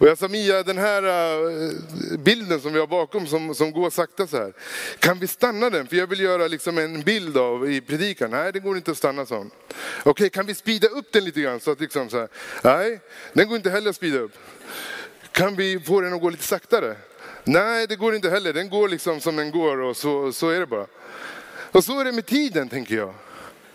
Och 0.02 0.08
jag 0.08 0.18
sa 0.18 0.28
Mia, 0.28 0.64
den 0.64 0.78
här 0.78 1.04
äh, 1.04 2.20
bilden 2.20 2.62
som 2.62 2.74
vi 2.74 2.80
har 2.80 2.88
bakom 2.88 3.28
som, 3.28 3.56
som 3.56 3.72
går 3.72 3.90
sakta 3.90 4.28
så 4.28 4.38
här. 4.38 4.54
Kan 5.00 5.20
vi 5.20 5.28
stanna 5.28 5.70
den? 5.70 5.88
För 5.88 5.96
jag 5.96 6.08
vill 6.08 6.20
göra 6.20 6.48
liksom 6.48 6.78
en 6.78 7.02
bild 7.02 7.38
av 7.38 7.72
i 7.72 7.82
predikan. 7.82 8.32
Nej, 8.32 8.52
det 8.52 8.60
går 8.60 8.78
inte 8.78 8.92
att 8.92 8.98
stanna 8.98 9.26
sån. 9.26 9.52
Okej, 10.00 10.12
okay, 10.12 10.30
kan 10.30 10.46
vi 10.46 10.56
speeda 10.56 10.88
upp 10.88 11.12
den 11.12 11.26
lite 11.26 11.42
grann? 11.42 11.60
Så 11.60 11.72
att 11.72 11.80
liksom 11.80 12.10
så 12.10 12.18
här. 12.20 12.28
Nej, 12.64 13.00
den 13.34 13.48
går 13.48 13.58
inte 13.58 13.70
heller 13.70 13.90
att 13.90 13.96
speeda 13.96 14.20
upp. 14.20 14.38
Kan 15.32 15.56
vi 15.56 15.80
få 15.80 16.02
den 16.02 16.14
att 16.14 16.22
gå 16.22 16.30
lite 16.30 16.44
saktare? 16.44 16.96
Nej, 17.44 17.88
det 17.88 17.96
går 17.96 18.16
inte 18.16 18.30
heller. 18.30 18.54
Den 18.54 18.70
går 18.70 18.90
liksom 18.90 19.20
som 19.20 19.36
den 19.36 19.52
går 19.52 19.78
och 19.78 19.98
så, 19.98 20.32
så 20.32 20.50
är 20.50 20.60
det 20.60 20.68
bara. 20.68 20.88
Och 21.72 21.84
så 21.84 22.00
är 22.00 22.06
det 22.06 22.12
med 22.12 22.26
tiden, 22.26 22.70
tänker 22.70 22.96
jag. 22.96 23.14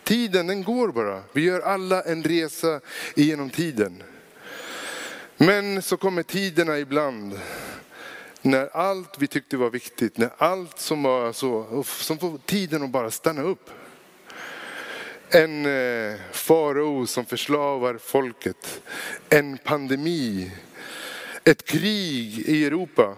Tiden, 0.04 0.46
den 0.46 0.62
går 0.62 0.88
bara. 0.88 1.22
Vi 1.32 1.42
gör 1.42 1.60
alla 1.60 2.02
en 2.02 2.24
resa 2.24 2.80
genom 3.14 3.50
tiden. 3.50 4.02
Men 5.38 5.82
så 5.82 5.96
kommer 5.96 6.22
tiderna 6.22 6.78
ibland 6.78 7.40
när 8.42 8.76
allt 8.76 9.18
vi 9.18 9.26
tyckte 9.26 9.56
var 9.56 9.70
viktigt, 9.70 10.18
när 10.18 10.30
allt 10.38 10.78
som 10.78 11.02
var 11.02 11.32
så, 11.32 11.84
som 11.84 12.18
får 12.18 12.38
tiden 12.38 12.82
att 12.82 12.90
bara 12.90 13.10
stanna 13.10 13.42
upp. 13.42 13.70
En 15.28 15.66
eh, 15.66 16.14
farao 16.32 17.06
som 17.06 17.26
förslavar 17.26 17.98
folket, 17.98 18.82
en 19.28 19.58
pandemi, 19.58 20.50
ett 21.44 21.64
krig 21.64 22.38
i 22.38 22.64
Europa. 22.64 23.16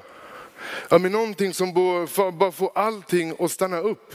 Ja, 0.90 0.98
men 0.98 1.12
någonting 1.12 1.54
som 1.54 1.74
bara 2.38 2.52
får 2.52 2.70
allting 2.74 3.34
att 3.38 3.50
stanna 3.50 3.78
upp. 3.78 4.14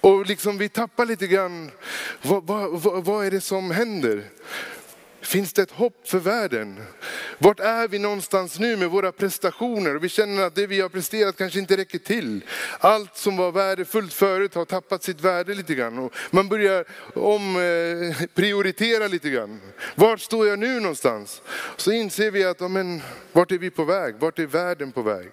Och 0.00 0.26
liksom 0.26 0.58
vi 0.58 0.68
tappar 0.68 1.06
lite 1.06 1.26
grann, 1.26 1.70
vad, 2.22 2.46
vad, 2.46 3.04
vad 3.04 3.26
är 3.26 3.30
det 3.30 3.40
som 3.40 3.70
händer? 3.70 4.24
Finns 5.32 5.52
det 5.52 5.62
ett 5.62 5.70
hopp 5.70 6.08
för 6.08 6.18
världen? 6.18 6.82
Vart 7.38 7.60
är 7.60 7.88
vi 7.88 7.98
någonstans 7.98 8.58
nu 8.58 8.76
med 8.76 8.90
våra 8.90 9.12
prestationer? 9.12 9.94
vi 9.94 10.08
känner 10.08 10.42
att 10.42 10.54
det 10.54 10.66
vi 10.66 10.80
har 10.80 10.88
presterat 10.88 11.36
kanske 11.36 11.58
inte 11.58 11.76
räcker 11.76 11.98
till. 11.98 12.44
Allt 12.78 13.16
som 13.16 13.36
var 13.36 13.52
värdefullt 13.52 14.12
förut 14.12 14.54
har 14.54 14.64
tappat 14.64 15.02
sitt 15.02 15.20
värde 15.20 15.54
lite 15.54 15.74
grann. 15.74 15.98
Och 15.98 16.14
man 16.30 16.48
börjar 16.48 16.84
omprioritera 17.14 19.04
eh, 19.04 19.10
lite 19.10 19.30
grann. 19.30 19.60
Vart 19.94 20.20
står 20.20 20.46
jag 20.46 20.58
nu 20.58 20.80
någonstans? 20.80 21.42
Så 21.76 21.92
inser 21.92 22.30
vi 22.30 22.44
att, 22.44 22.60
men, 22.70 23.02
vart 23.32 23.52
är 23.52 23.58
vi 23.58 23.70
på 23.70 23.84
väg? 23.84 24.14
Vart 24.18 24.38
är 24.38 24.46
världen 24.46 24.92
på 24.92 25.02
väg? 25.02 25.30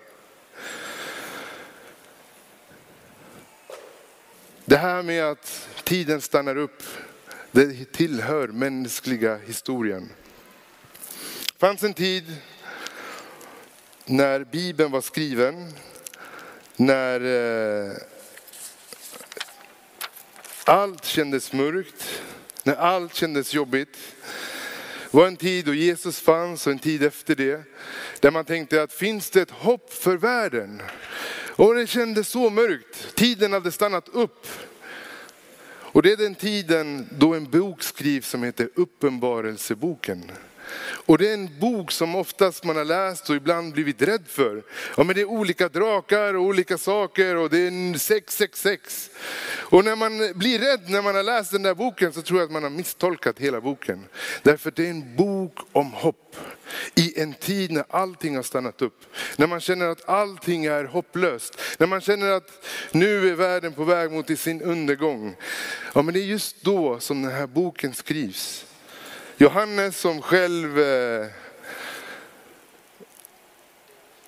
Det 4.65 4.77
här 4.77 5.03
med 5.03 5.23
att 5.23 5.67
tiden 5.83 6.21
stannar 6.21 6.57
upp 6.57 6.83
det 7.51 7.91
tillhör 7.91 8.47
mänskliga 8.47 9.37
historien. 9.37 10.09
Det 11.53 11.59
fanns 11.59 11.83
en 11.83 11.93
tid 11.93 12.35
när 14.05 14.43
Bibeln 14.43 14.91
var 14.91 15.01
skriven, 15.01 15.73
när 16.75 17.21
eh, 17.21 17.95
allt 20.63 21.05
kändes 21.05 21.53
mörkt, 21.53 22.21
när 22.63 22.75
allt 22.75 23.13
kändes 23.13 23.53
jobbigt. 23.53 23.97
Det 25.11 25.17
var 25.17 25.27
en 25.27 25.37
tid 25.37 25.65
då 25.65 25.73
Jesus 25.73 26.19
fanns 26.19 26.67
och 26.67 26.73
en 26.73 26.79
tid 26.79 27.03
efter 27.03 27.35
det. 27.35 27.63
Där 28.19 28.31
man 28.31 28.45
tänkte 28.45 28.83
att 28.83 28.93
finns 28.93 29.29
det 29.29 29.41
ett 29.41 29.51
hopp 29.51 29.93
för 29.93 30.17
världen? 30.17 30.81
Och 31.49 31.75
det 31.75 31.87
kändes 31.87 32.27
så 32.27 32.49
mörkt. 32.49 33.15
Tiden 33.15 33.53
hade 33.53 33.71
stannat 33.71 34.09
upp. 34.09 34.47
Och 35.91 36.01
det 36.01 36.11
är 36.11 36.17
den 36.17 36.35
tiden 36.35 37.09
då 37.17 37.33
en 37.33 37.45
bok 37.45 37.83
skrivs 37.83 38.29
som 38.29 38.43
heter 38.43 38.69
Uppenbarelseboken. 38.75 40.31
Och 40.77 41.17
det 41.17 41.29
är 41.29 41.33
en 41.33 41.59
bok 41.59 41.91
som 41.91 42.15
oftast 42.15 42.63
man 42.63 42.75
har 42.75 42.85
läst 42.85 43.29
och 43.29 43.35
ibland 43.35 43.73
blivit 43.73 44.01
rädd 44.01 44.23
för. 44.27 44.63
Ja, 44.97 45.03
men 45.03 45.15
det 45.15 45.21
är 45.21 45.25
olika 45.25 45.69
drakar 45.69 46.33
och 46.33 46.43
olika 46.43 46.77
saker 46.77 47.35
och 47.35 47.49
det 47.49 47.57
är 47.57 47.97
666. 47.97 49.09
Och 49.69 49.85
när 49.85 49.95
man 49.95 50.33
blir 50.35 50.59
rädd 50.59 50.89
när 50.89 51.01
man 51.01 51.15
har 51.15 51.23
läst 51.23 51.51
den 51.51 51.63
där 51.63 51.73
boken 51.73 52.13
så 52.13 52.21
tror 52.21 52.39
jag 52.39 52.45
att 52.45 52.51
man 52.51 52.63
har 52.63 52.69
misstolkat 52.69 53.39
hela 53.39 53.61
boken. 53.61 54.05
Därför 54.43 54.71
det 54.71 54.85
är 54.85 54.89
en 54.89 55.15
bok 55.15 55.59
om 55.71 55.91
hopp. 55.91 56.35
I 56.95 57.21
en 57.21 57.33
tid 57.33 57.71
när 57.71 57.83
allting 57.89 58.35
har 58.35 58.43
stannat 58.43 58.81
upp. 58.81 59.05
När 59.37 59.47
man 59.47 59.59
känner 59.59 59.87
att 59.87 60.09
allting 60.09 60.65
är 60.65 60.83
hopplöst. 60.83 61.61
När 61.77 61.87
man 61.87 62.01
känner 62.01 62.31
att 62.31 62.65
nu 62.91 63.29
är 63.29 63.35
världen 63.35 63.73
på 63.73 63.83
väg 63.83 64.11
mot 64.11 64.39
sin 64.39 64.61
undergång. 64.61 65.35
Ja, 65.93 66.01
men 66.01 66.13
det 66.13 66.19
är 66.19 66.25
just 66.25 66.61
då 66.61 66.99
som 66.99 67.21
den 67.21 67.31
här 67.31 67.47
boken 67.47 67.93
skrivs. 67.93 68.65
Johannes 69.41 69.97
som 69.97 70.21
själv 70.21 70.79
eh, 70.79 71.27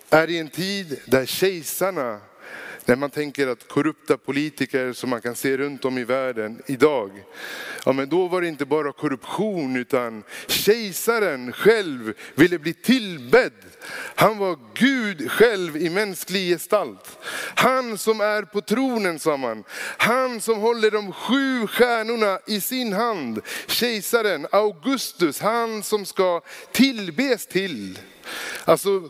är 0.09 0.29
i 0.29 0.39
en 0.39 0.49
tid 0.49 0.99
där 1.05 1.25
kejsarna, 1.25 2.19
när 2.91 2.95
man 2.95 3.09
tänker 3.09 3.47
att 3.47 3.67
korrupta 3.67 4.17
politiker 4.17 4.93
som 4.93 5.09
man 5.09 5.21
kan 5.21 5.35
se 5.35 5.57
runt 5.57 5.85
om 5.85 5.97
i 5.97 6.03
världen 6.03 6.61
idag, 6.65 7.11
ja 7.85 7.93
men 7.93 8.09
då 8.09 8.27
var 8.27 8.41
det 8.41 8.47
inte 8.47 8.65
bara 8.65 8.91
korruption 8.91 9.75
utan 9.75 10.23
kejsaren 10.47 11.51
själv 11.53 12.13
ville 12.35 12.59
bli 12.59 12.73
tillbedd. 12.73 13.53
Han 14.15 14.37
var 14.37 14.59
Gud 14.73 15.31
själv 15.31 15.77
i 15.77 15.89
mänsklig 15.89 16.49
gestalt. 16.49 17.17
Han 17.55 17.97
som 17.97 18.21
är 18.21 18.41
på 18.41 18.61
tronen 18.61 19.19
sa 19.19 19.37
man. 19.37 19.63
Han 19.97 20.41
som 20.41 20.59
håller 20.59 20.91
de 20.91 21.13
sju 21.13 21.67
stjärnorna 21.67 22.39
i 22.47 22.61
sin 22.61 22.93
hand. 22.93 23.41
Kejsaren 23.67 24.47
Augustus, 24.51 25.39
han 25.39 25.83
som 25.83 26.05
ska 26.05 26.41
tillbes 26.71 27.47
till. 27.47 27.99
Alltså 28.65 29.09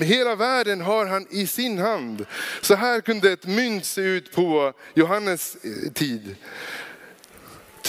hela 0.00 0.34
världen 0.34 0.80
har 0.80 1.06
han 1.06 1.26
i 1.30 1.46
sin 1.46 1.78
hand. 1.78 2.26
Så 2.60 2.74
här 2.74 3.00
kunde 3.00 3.32
ett 3.32 3.46
mynt 3.46 3.84
se 3.84 4.00
ut 4.00 4.32
på 4.32 4.72
Johannes 4.94 5.56
eh, 5.62 5.92
tid 5.92 6.36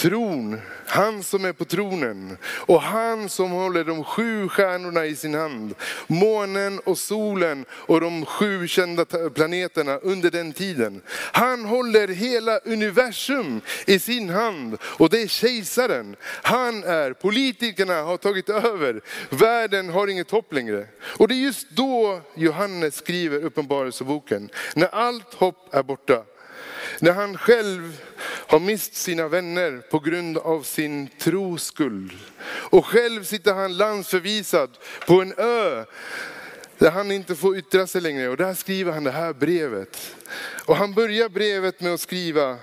tron, 0.04 0.60
han 0.86 1.22
som 1.22 1.44
är 1.44 1.52
på 1.52 1.64
tronen 1.64 2.36
och 2.44 2.82
han 2.82 3.28
som 3.28 3.50
håller 3.50 3.84
de 3.84 4.04
sju 4.04 4.48
stjärnorna 4.48 5.06
i 5.06 5.16
sin 5.16 5.34
hand. 5.34 5.74
Månen 6.06 6.78
och 6.78 6.98
solen 6.98 7.64
och 7.70 8.00
de 8.00 8.26
sju 8.26 8.68
kända 8.68 9.04
planeterna 9.34 9.96
under 9.96 10.30
den 10.30 10.52
tiden. 10.52 11.02
Han 11.32 11.64
håller 11.64 12.08
hela 12.08 12.58
universum 12.58 13.60
i 13.86 13.98
sin 13.98 14.30
hand 14.30 14.76
och 14.82 15.10
det 15.10 15.22
är 15.22 15.26
kejsaren. 15.26 16.16
Han 16.42 16.84
är, 16.84 17.12
politikerna 17.12 18.02
har 18.02 18.16
tagit 18.16 18.48
över, 18.48 19.00
världen 19.30 19.88
har 19.88 20.08
inget 20.08 20.30
hopp 20.30 20.52
längre. 20.52 20.86
Och 21.18 21.28
det 21.28 21.34
är 21.34 21.44
just 21.44 21.70
då 21.70 22.20
Johannes 22.34 22.96
skriver 22.96 23.44
Uppenbarelseboken, 23.44 24.50
när 24.74 24.88
allt 24.88 25.34
hopp 25.34 25.74
är 25.74 25.82
borta. 25.82 26.22
När 27.00 27.12
han 27.12 27.38
själv 27.38 28.00
har 28.54 28.60
mist 28.60 28.94
sina 28.94 29.28
vänner 29.28 29.82
på 29.90 29.98
grund 29.98 30.38
av 30.38 30.62
sin 30.62 31.08
tros. 31.08 31.72
Och 32.46 32.86
själv 32.86 33.24
sitter 33.24 33.54
han 33.54 33.76
landsförvisad 33.76 34.70
på 35.06 35.22
en 35.22 35.34
ö 35.36 35.84
där 36.78 36.90
han 36.90 37.10
inte 37.10 37.34
får 37.34 37.58
yttra 37.58 37.86
sig 37.86 38.00
längre. 38.00 38.28
Och 38.28 38.36
där 38.36 38.54
skriver 38.54 38.92
han 38.92 39.04
det 39.04 39.10
här 39.10 39.32
brevet. 39.32 40.16
Och 40.66 40.76
han 40.76 40.94
börjar 40.94 41.28
brevet 41.28 41.80
med 41.80 41.94
att 41.94 42.00
skriva 42.00 42.56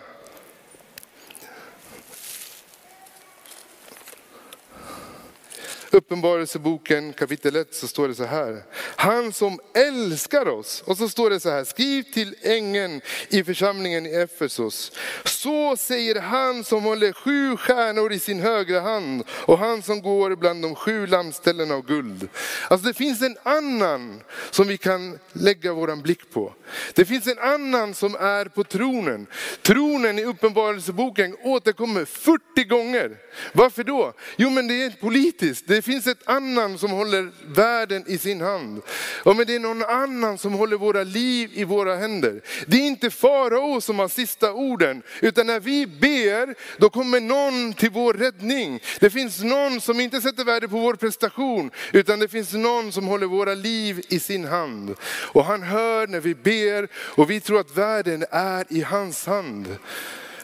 Uppenbarelseboken 5.93 7.13
kapitel 7.13 7.55
1 7.55 7.73
så 7.75 7.87
står 7.87 8.07
det 8.07 8.15
så 8.15 8.23
här. 8.23 8.63
Han 8.95 9.33
som 9.33 9.59
älskar 9.73 10.47
oss. 10.47 10.83
Och 10.85 10.97
så 10.97 11.09
står 11.09 11.29
det 11.29 11.39
så 11.39 11.49
här. 11.49 11.63
Skriv 11.63 12.03
till 12.03 12.35
ängeln 12.41 13.01
i 13.29 13.43
församlingen 13.43 14.05
i 14.05 14.09
Efesos. 14.09 14.91
Så 15.25 15.77
säger 15.77 16.21
han 16.21 16.63
som 16.63 16.83
håller 16.83 17.13
sju 17.13 17.57
stjärnor 17.57 18.11
i 18.11 18.19
sin 18.19 18.39
högra 18.39 18.79
hand 18.79 19.23
och 19.29 19.57
han 19.57 19.81
som 19.81 20.01
går 20.01 20.35
bland 20.35 20.61
de 20.61 20.75
sju 20.75 21.07
lammställena 21.07 21.75
av 21.75 21.85
guld. 21.85 22.29
Alltså 22.69 22.87
det 22.87 22.93
finns 22.93 23.21
en 23.21 23.37
annan 23.43 24.21
som 24.51 24.67
vi 24.67 24.77
kan 24.77 25.19
lägga 25.33 25.73
våran 25.73 26.01
blick 26.01 26.31
på. 26.33 26.53
Det 26.93 27.05
finns 27.05 27.27
en 27.27 27.39
annan 27.39 27.93
som 27.93 28.15
är 28.15 28.45
på 28.45 28.63
tronen. 28.63 29.27
Tronen 29.61 30.19
i 30.19 30.25
Uppenbarelseboken 30.25 31.37
återkommer 31.43 32.05
40 32.05 32.63
gånger. 32.63 33.17
Varför 33.53 33.83
då? 33.83 34.13
Jo 34.37 34.49
men 34.49 34.67
det 34.67 34.83
är 34.83 34.89
politiskt. 34.89 35.67
Det 35.67 35.80
det 35.81 35.85
finns 35.85 36.07
ett 36.07 36.29
annan 36.29 36.77
som 36.77 36.91
håller 36.91 37.31
världen 37.45 38.03
i 38.07 38.17
sin 38.17 38.41
hand. 38.41 38.81
Ja, 39.25 39.33
men 39.33 39.47
det 39.47 39.55
är 39.55 39.59
någon 39.59 39.83
annan 39.83 40.37
som 40.37 40.53
håller 40.53 40.77
våra 40.77 41.03
liv 41.03 41.49
i 41.53 41.63
våra 41.63 41.95
händer. 41.95 42.41
Det 42.67 42.77
är 42.77 42.87
inte 42.87 43.09
farao 43.09 43.81
som 43.81 43.99
har 43.99 44.07
sista 44.07 44.53
orden, 44.53 45.01
utan 45.21 45.47
när 45.47 45.59
vi 45.59 45.87
ber, 45.87 46.55
då 46.77 46.89
kommer 46.89 47.19
någon 47.19 47.73
till 47.73 47.89
vår 47.89 48.13
räddning. 48.13 48.79
Det 48.99 49.09
finns 49.09 49.43
någon 49.43 49.81
som 49.81 49.99
inte 49.99 50.21
sätter 50.21 50.43
värde 50.43 50.67
på 50.67 50.79
vår 50.79 50.93
prestation, 50.93 51.71
utan 51.91 52.19
det 52.19 52.27
finns 52.27 52.53
någon 52.53 52.91
som 52.91 53.07
håller 53.07 53.27
våra 53.27 53.53
liv 53.53 54.01
i 54.09 54.19
sin 54.19 54.45
hand. 54.45 54.95
Och 55.03 55.45
han 55.45 55.63
hör 55.63 56.07
när 56.07 56.19
vi 56.19 56.35
ber 56.35 56.87
och 56.95 57.31
vi 57.31 57.39
tror 57.39 57.59
att 57.59 57.77
världen 57.77 58.25
är 58.31 58.65
i 58.69 58.81
hans 58.81 59.25
hand. 59.25 59.77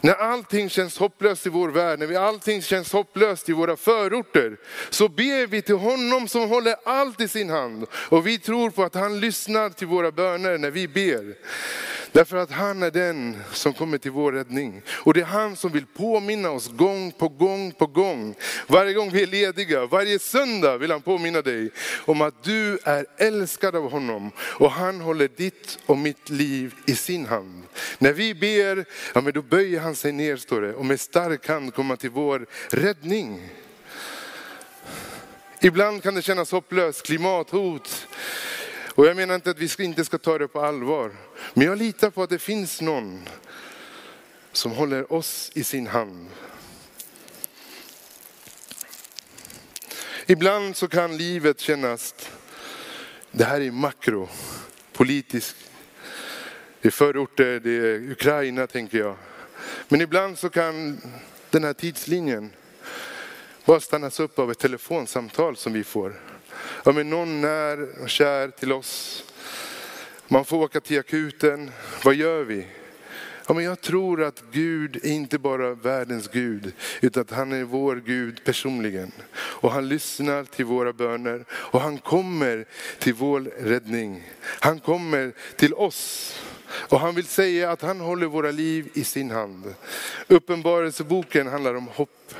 När 0.00 0.14
allting 0.14 0.70
känns 0.70 0.98
hopplöst 0.98 1.46
i 1.46 1.48
vår 1.48 1.68
värld, 1.68 1.98
när 1.98 2.18
allting 2.18 2.62
känns 2.62 2.92
hopplöst 2.92 3.48
i 3.48 3.52
våra 3.52 3.76
förorter, 3.76 4.56
så 4.90 5.08
ber 5.08 5.46
vi 5.46 5.62
till 5.62 5.74
honom 5.74 6.28
som 6.28 6.48
håller 6.48 6.74
allt 6.84 7.20
i 7.20 7.28
sin 7.28 7.50
hand. 7.50 7.86
Och 7.92 8.26
vi 8.26 8.38
tror 8.38 8.70
på 8.70 8.82
att 8.82 8.94
han 8.94 9.20
lyssnar 9.20 9.70
till 9.70 9.86
våra 9.86 10.10
böner 10.10 10.58
när 10.58 10.70
vi 10.70 10.88
ber. 10.88 11.34
Därför 12.12 12.36
att 12.36 12.50
han 12.50 12.82
är 12.82 12.90
den 12.90 13.38
som 13.52 13.72
kommer 13.72 13.98
till 13.98 14.10
vår 14.10 14.32
räddning. 14.32 14.82
Och 14.88 15.14
det 15.14 15.20
är 15.20 15.24
han 15.24 15.56
som 15.56 15.72
vill 15.72 15.86
påminna 15.86 16.50
oss 16.50 16.68
gång 16.68 17.12
på 17.12 17.28
gång 17.28 17.72
på 17.72 17.86
gång. 17.86 18.34
Varje 18.66 18.92
gång 18.92 19.10
vi 19.10 19.22
är 19.22 19.26
lediga, 19.26 19.86
varje 19.86 20.18
söndag 20.18 20.78
vill 20.78 20.90
han 20.90 21.02
påminna 21.02 21.42
dig 21.42 21.70
om 22.04 22.20
att 22.22 22.42
du 22.42 22.78
är 22.84 23.06
älskad 23.18 23.76
av 23.76 23.90
honom. 23.90 24.30
Och 24.38 24.70
han 24.70 25.00
håller 25.00 25.28
ditt 25.36 25.78
och 25.86 25.98
mitt 25.98 26.30
liv 26.30 26.74
i 26.86 26.94
sin 26.94 27.26
hand. 27.26 27.62
När 27.98 28.12
vi 28.12 28.34
ber, 28.34 28.84
ja 29.14 29.20
men 29.20 29.32
då 29.32 29.42
böjer 29.42 29.80
han 29.80 29.96
sig 29.96 30.12
ner 30.12 30.36
står 30.36 30.60
det 30.60 30.74
och 30.74 30.86
med 30.86 31.00
stark 31.00 31.48
hand 31.48 31.74
kommer 31.74 31.96
till 31.96 32.10
vår 32.10 32.46
räddning. 32.70 33.50
Ibland 35.60 36.02
kan 36.02 36.14
det 36.14 36.22
kännas 36.22 36.52
hopplöst, 36.52 37.06
klimathot, 37.06 38.06
och 38.98 39.06
jag 39.06 39.16
menar 39.16 39.34
inte 39.34 39.50
att 39.50 39.58
vi 39.58 39.84
inte 39.84 40.04
ska 40.04 40.18
ta 40.18 40.38
det 40.38 40.48
på 40.48 40.60
allvar. 40.60 41.12
Men 41.54 41.66
jag 41.66 41.78
litar 41.78 42.10
på 42.10 42.22
att 42.22 42.30
det 42.30 42.38
finns 42.38 42.80
någon 42.80 43.28
som 44.52 44.72
håller 44.72 45.12
oss 45.12 45.50
i 45.54 45.64
sin 45.64 45.86
hand. 45.86 46.28
Ibland 50.26 50.76
så 50.76 50.88
kan 50.88 51.16
livet 51.16 51.60
kännas, 51.60 52.14
det 53.30 53.44
här 53.44 53.60
är 53.60 53.70
makro, 53.70 54.28
politiskt. 54.92 55.56
Det 56.80 56.88
är 56.88 56.92
förorter, 56.92 57.60
det 57.60 57.70
är 57.70 58.10
Ukraina 58.10 58.66
tänker 58.66 58.98
jag. 58.98 59.16
Men 59.88 60.00
ibland 60.00 60.38
så 60.38 60.50
kan 60.50 61.00
den 61.50 61.64
här 61.64 61.72
tidslinjen 61.72 62.50
bara 63.64 63.80
stannas 63.80 64.20
upp 64.20 64.38
av 64.38 64.50
ett 64.50 64.58
telefonsamtal 64.58 65.56
som 65.56 65.72
vi 65.72 65.84
får. 65.84 66.37
Ja, 66.84 66.92
men 66.92 67.10
någon 67.10 67.40
när 67.40 68.02
och 68.02 68.10
kär 68.10 68.48
till 68.48 68.72
oss. 68.72 69.24
Man 70.28 70.44
får 70.44 70.56
åka 70.56 70.80
till 70.80 70.98
akuten. 70.98 71.70
Vad 72.04 72.14
gör 72.14 72.42
vi? 72.42 72.66
Ja, 73.48 73.54
men 73.54 73.64
jag 73.64 73.80
tror 73.80 74.22
att 74.22 74.42
Gud 74.50 74.96
är 74.96 75.10
inte 75.10 75.38
bara 75.38 75.74
världens 75.74 76.28
Gud, 76.28 76.72
utan 77.00 77.20
att 77.20 77.30
han 77.30 77.52
är 77.52 77.64
vår 77.64 77.96
Gud 77.96 78.44
personligen. 78.44 79.12
Och 79.36 79.72
han 79.72 79.88
lyssnar 79.88 80.44
till 80.44 80.64
våra 80.64 80.92
böner 80.92 81.44
och 81.50 81.80
han 81.80 81.98
kommer 81.98 82.64
till 82.98 83.14
vår 83.14 83.40
räddning. 83.58 84.30
Han 84.42 84.80
kommer 84.80 85.32
till 85.56 85.74
oss. 85.74 86.34
Och 86.70 87.00
han 87.00 87.14
vill 87.14 87.26
säga 87.26 87.70
att 87.70 87.82
han 87.82 88.00
håller 88.00 88.26
våra 88.26 88.50
liv 88.50 88.88
i 88.94 89.04
sin 89.04 89.30
hand. 89.30 89.74
Uppenbarelseboken 90.26 91.46
handlar 91.46 91.74
om 91.74 91.88
hopp. 91.88 92.34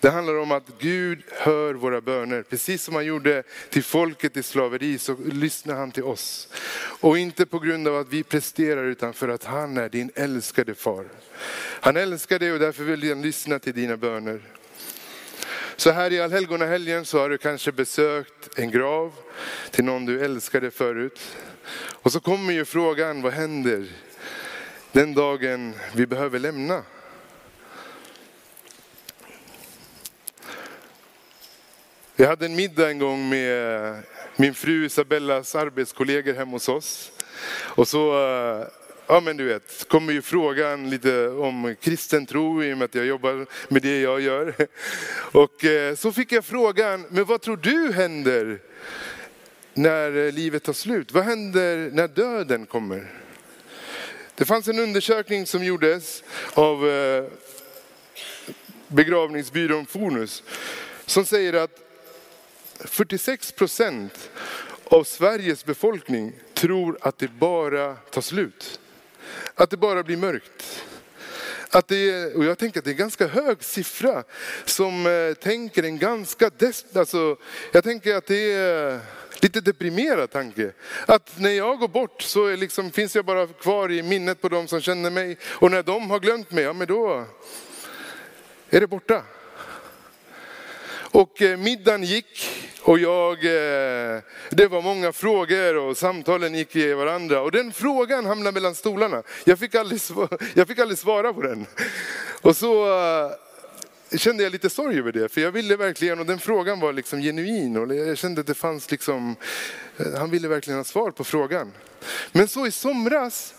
Det 0.00 0.10
handlar 0.10 0.38
om 0.38 0.52
att 0.52 0.68
Gud 0.78 1.22
hör 1.30 1.74
våra 1.74 2.00
böner. 2.00 2.42
Precis 2.42 2.82
som 2.82 2.94
han 2.94 3.06
gjorde 3.06 3.42
till 3.70 3.84
folket 3.84 4.36
i 4.36 4.42
slaveri 4.42 4.98
så 4.98 5.16
lyssnar 5.32 5.74
han 5.74 5.92
till 5.92 6.04
oss. 6.04 6.48
Och 7.00 7.18
inte 7.18 7.46
på 7.46 7.58
grund 7.58 7.88
av 7.88 7.96
att 7.96 8.08
vi 8.08 8.22
presterar 8.22 8.84
utan 8.84 9.12
för 9.12 9.28
att 9.28 9.44
han 9.44 9.76
är 9.76 9.88
din 9.88 10.10
älskade 10.14 10.74
far. 10.74 11.04
Han 11.80 11.96
älskar 11.96 12.38
dig 12.38 12.52
och 12.52 12.58
därför 12.58 12.84
vill 12.84 13.08
han 13.08 13.22
lyssna 13.22 13.58
till 13.58 13.74
dina 13.74 13.96
böner. 13.96 14.40
Så 15.76 15.90
här 15.90 16.12
i 16.12 16.20
allhelgonahelgen 16.20 17.04
så 17.04 17.18
har 17.18 17.28
du 17.28 17.38
kanske 17.38 17.72
besökt 17.72 18.58
en 18.58 18.70
grav 18.70 19.12
till 19.70 19.84
någon 19.84 20.06
du 20.06 20.24
älskade 20.24 20.70
förut. 20.70 21.20
Och 21.76 22.12
så 22.12 22.20
kommer 22.20 22.52
ju 22.52 22.64
frågan, 22.64 23.22
vad 23.22 23.32
händer 23.32 23.86
den 24.92 25.14
dagen 25.14 25.74
vi 25.94 26.06
behöver 26.06 26.38
lämna? 26.38 26.82
Jag 32.18 32.28
hade 32.28 32.46
en 32.46 32.56
middag 32.56 32.90
en 32.90 32.98
gång 32.98 33.28
med 33.28 33.88
eh, 33.88 33.96
min 34.36 34.54
fru 34.54 34.86
Isabellas 34.86 35.54
arbetskollegor 35.54 36.34
hemma 36.34 36.52
hos 36.52 36.68
oss. 36.68 37.12
Och 37.48 37.88
så, 37.88 38.12
eh, 38.12 38.66
ja 39.06 39.20
men 39.20 39.36
du 39.36 39.44
vet, 39.44 39.88
kommer 39.88 40.12
ju 40.12 40.22
frågan 40.22 40.90
lite 40.90 41.28
om 41.28 41.76
kristen 41.80 42.26
tro 42.26 42.64
i 42.64 42.72
och 42.72 42.78
med 42.78 42.84
att 42.84 42.94
jag 42.94 43.06
jobbar 43.06 43.46
med 43.68 43.82
det 43.82 44.00
jag 44.00 44.20
gör. 44.20 44.54
Och 45.32 45.64
eh, 45.64 45.94
så 45.94 46.12
fick 46.12 46.32
jag 46.32 46.44
frågan, 46.44 47.06
men 47.10 47.24
vad 47.24 47.40
tror 47.40 47.56
du 47.56 47.92
händer 47.92 48.58
när 49.74 50.32
livet 50.32 50.62
tar 50.62 50.72
slut? 50.72 51.12
Vad 51.12 51.24
händer 51.24 51.90
när 51.92 52.08
döden 52.08 52.66
kommer? 52.66 53.12
Det 54.34 54.44
fanns 54.44 54.68
en 54.68 54.78
undersökning 54.78 55.46
som 55.46 55.64
gjordes 55.64 56.24
av 56.54 56.78
begravningsbyrån 58.88 59.86
Fonus 59.86 60.42
som 61.06 61.24
säger 61.24 61.52
att 61.52 61.85
46 62.84 63.52
procent 63.52 64.30
av 64.84 65.04
Sveriges 65.04 65.64
befolkning 65.64 66.32
tror 66.54 66.98
att 67.00 67.18
det 67.18 67.28
bara 67.28 67.94
tar 67.94 68.20
slut. 68.20 68.80
Att 69.54 69.70
det 69.70 69.76
bara 69.76 70.02
blir 70.02 70.16
mörkt. 70.16 70.84
Att 71.70 71.88
det 71.88 72.10
är, 72.10 72.36
och 72.36 72.44
jag 72.44 72.58
tänker 72.58 72.78
att 72.78 72.84
det 72.84 72.90
är 72.90 72.92
en 72.92 72.98
ganska 72.98 73.26
hög 73.26 73.64
siffra 73.64 74.24
som 74.64 75.06
eh, 75.06 75.34
tänker 75.34 75.82
en 75.82 75.98
ganska, 75.98 76.50
des, 76.50 76.84
alltså, 76.94 77.36
jag 77.72 77.84
tänker 77.84 78.14
att 78.14 78.26
det 78.26 78.52
är 78.52 79.00
lite 79.40 79.60
deprimerad 79.60 80.30
tanke. 80.30 80.72
Att 81.06 81.38
när 81.38 81.50
jag 81.50 81.78
går 81.78 81.88
bort 81.88 82.22
så 82.22 82.46
är 82.46 82.56
liksom, 82.56 82.90
finns 82.90 83.16
jag 83.16 83.24
bara 83.24 83.46
kvar 83.46 83.92
i 83.92 84.02
minnet 84.02 84.40
på 84.40 84.48
de 84.48 84.68
som 84.68 84.80
känner 84.80 85.10
mig. 85.10 85.38
Och 85.44 85.70
när 85.70 85.82
de 85.82 86.10
har 86.10 86.20
glömt 86.20 86.50
mig, 86.50 86.64
ja 86.64 86.72
men 86.72 86.86
då 86.86 87.24
är 88.70 88.80
det 88.80 88.86
borta. 88.86 89.22
Och 91.10 91.42
eh, 91.42 91.56
middagen 91.56 92.02
gick 92.02 92.65
och 92.86 92.98
jag, 92.98 93.44
eh, 93.44 94.20
det 94.50 94.66
var 94.68 94.82
många 94.82 95.12
frågor 95.12 95.76
och 95.76 95.96
samtalen 95.96 96.54
gick 96.54 96.76
i 96.76 96.92
varandra. 96.92 97.40
Och 97.40 97.52
den 97.52 97.72
frågan 97.72 98.26
hamnade 98.26 98.52
mellan 98.52 98.74
stolarna. 98.74 99.22
Jag 99.44 99.58
fick 99.58 99.74
aldrig, 99.74 100.00
jag 100.54 100.68
fick 100.68 100.78
aldrig 100.78 100.98
svara 100.98 101.32
på 101.32 101.42
den. 101.42 101.66
Och 102.42 102.56
så 102.56 102.86
eh, 102.86 103.30
kände 104.18 104.42
jag 104.42 104.52
lite 104.52 104.70
sorg 104.70 104.98
över 104.98 105.12
det, 105.12 105.28
för 105.28 105.40
jag 105.40 105.52
ville 105.52 105.76
verkligen, 105.76 106.20
och 106.20 106.26
den 106.26 106.38
frågan 106.38 106.80
var 106.80 106.92
liksom 106.92 107.20
genuin. 107.20 107.76
Och 107.76 107.94
jag 107.94 108.18
kände 108.18 108.40
att 108.40 108.46
det 108.46 108.54
fanns 108.54 108.90
liksom, 108.90 109.36
Eh, 109.96 110.18
han 110.18 110.30
ville 110.30 110.48
verkligen 110.48 110.78
ha 110.78 110.84
svar 110.84 111.10
på 111.10 111.24
frågan. 111.24 111.72
Men 112.32 112.48
så 112.48 112.66
i 112.66 112.70
somras 112.70 113.54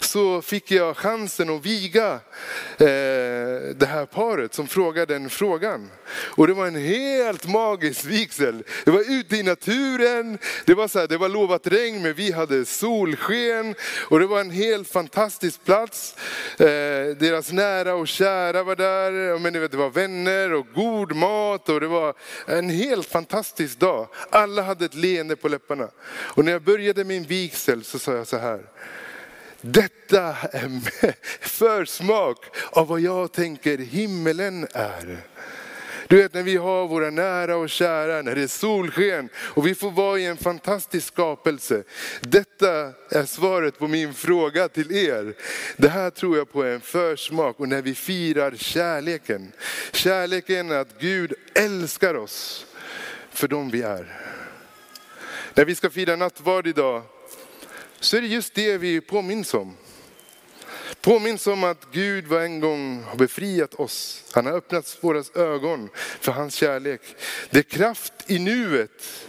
så 0.00 0.42
fick 0.42 0.70
jag 0.70 0.96
chansen 0.96 1.50
att 1.50 1.66
viga 1.66 2.12
eh, 2.78 3.74
det 3.76 3.86
här 3.88 4.06
paret 4.06 4.54
som 4.54 4.66
frågade 4.66 5.14
den 5.14 5.30
frågan. 5.30 5.90
Och 6.36 6.46
det 6.46 6.52
var 6.52 6.66
en 6.66 6.76
helt 6.76 7.48
magisk 7.48 8.04
vigsel. 8.04 8.64
Det 8.84 8.90
var 8.90 9.04
ute 9.18 9.36
i 9.36 9.42
naturen, 9.42 10.38
det 10.64 10.74
var, 10.74 10.88
så 10.88 10.98
här, 10.98 11.06
det 11.06 11.16
var 11.16 11.28
lovat 11.28 11.66
regn 11.66 12.02
men 12.02 12.14
vi 12.14 12.32
hade 12.32 12.64
solsken. 12.64 13.74
Och 14.08 14.20
det 14.20 14.26
var 14.26 14.40
en 14.40 14.50
helt 14.50 14.88
fantastisk 14.88 15.64
plats. 15.64 16.16
Eh, 16.58 16.66
deras 17.18 17.52
nära 17.52 17.94
och 17.94 18.08
kära 18.08 18.62
var 18.62 18.76
där, 18.76 19.38
men 19.38 19.52
det 19.52 19.74
var 19.74 19.90
vänner 19.90 20.52
och 20.52 20.66
god 20.74 21.16
mat. 21.16 21.68
Och 21.68 21.80
det 21.80 21.86
var 21.86 22.14
en 22.46 22.70
helt 22.70 23.06
fantastisk 23.08 23.78
dag. 23.78 24.08
Alla 24.30 24.62
hade 24.62 24.84
ett 24.84 24.94
leende 24.94 25.36
på 25.36 25.48
läpparna. 25.48 25.73
Och 26.08 26.44
när 26.44 26.52
jag 26.52 26.62
började 26.62 27.04
min 27.04 27.22
vigsel 27.22 27.84
så 27.84 27.98
sa 27.98 28.12
jag 28.12 28.26
så 28.26 28.38
här. 28.38 28.60
Detta 29.60 30.36
är 30.52 30.80
försmak 31.40 32.38
av 32.70 32.86
vad 32.86 33.00
jag 33.00 33.32
tänker 33.32 33.78
himmelen 33.78 34.66
är. 34.72 35.18
Du 36.08 36.16
vet 36.16 36.34
när 36.34 36.42
vi 36.42 36.56
har 36.56 36.88
våra 36.88 37.10
nära 37.10 37.56
och 37.56 37.70
kära, 37.70 38.22
när 38.22 38.34
det 38.34 38.42
är 38.42 38.46
solsken 38.46 39.28
och 39.36 39.66
vi 39.66 39.74
får 39.74 39.90
vara 39.90 40.18
i 40.18 40.26
en 40.26 40.36
fantastisk 40.36 41.06
skapelse. 41.06 41.82
Detta 42.20 42.92
är 43.10 43.24
svaret 43.24 43.78
på 43.78 43.88
min 43.88 44.14
fråga 44.14 44.68
till 44.68 44.92
er. 44.92 45.34
Det 45.76 45.88
här 45.88 46.10
tror 46.10 46.36
jag 46.36 46.52
på 46.52 46.62
är 46.62 46.74
en 46.74 46.80
försmak 46.80 47.60
och 47.60 47.68
när 47.68 47.82
vi 47.82 47.94
firar 47.94 48.54
kärleken. 48.56 49.52
Kärleken 49.92 50.70
är 50.70 50.78
att 50.78 50.98
Gud 50.98 51.34
älskar 51.54 52.14
oss 52.14 52.66
för 53.30 53.48
dem 53.48 53.70
vi 53.70 53.82
är. 53.82 54.33
När 55.56 55.64
vi 55.64 55.74
ska 55.74 55.90
fira 55.90 56.16
nattvard 56.16 56.66
idag 56.66 57.02
så 58.00 58.16
är 58.16 58.20
det 58.20 58.26
just 58.26 58.54
det 58.54 58.78
vi 58.78 59.00
påminns 59.00 59.54
om. 59.54 59.76
Påminns 61.00 61.46
om 61.46 61.64
att 61.64 61.86
Gud 61.92 62.26
var 62.26 62.40
en 62.40 62.60
gång 62.60 63.02
har 63.02 63.16
befriat 63.16 63.74
oss. 63.74 64.24
Han 64.32 64.46
har 64.46 64.52
öppnat 64.52 64.98
våra 65.00 65.24
ögon 65.34 65.88
för 65.94 66.32
hans 66.32 66.54
kärlek. 66.54 67.00
Det 67.50 67.58
är 67.58 67.62
kraft 67.62 68.12
i 68.26 68.38
nuet. 68.38 69.26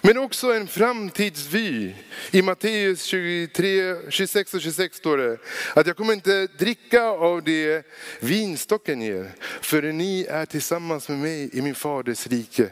Men 0.00 0.18
också 0.18 0.52
en 0.52 0.66
framtidsvy. 0.66 1.94
I 2.30 2.42
Matteus 2.42 3.02
23, 3.02 3.96
26 4.10 4.54
och 4.54 4.60
26 4.60 4.96
står 4.96 5.16
det 5.16 5.38
att 5.74 5.86
jag 5.86 5.96
kommer 5.96 6.12
inte 6.12 6.46
dricka 6.46 7.02
av 7.02 7.42
det 7.42 7.86
vinstocken 8.20 9.02
ger 9.02 9.32
förrän 9.60 9.98
ni 9.98 10.26
är 10.30 10.46
tillsammans 10.46 11.08
med 11.08 11.18
mig 11.18 11.50
i 11.52 11.62
min 11.62 11.74
faders 11.74 12.26
rike. 12.26 12.70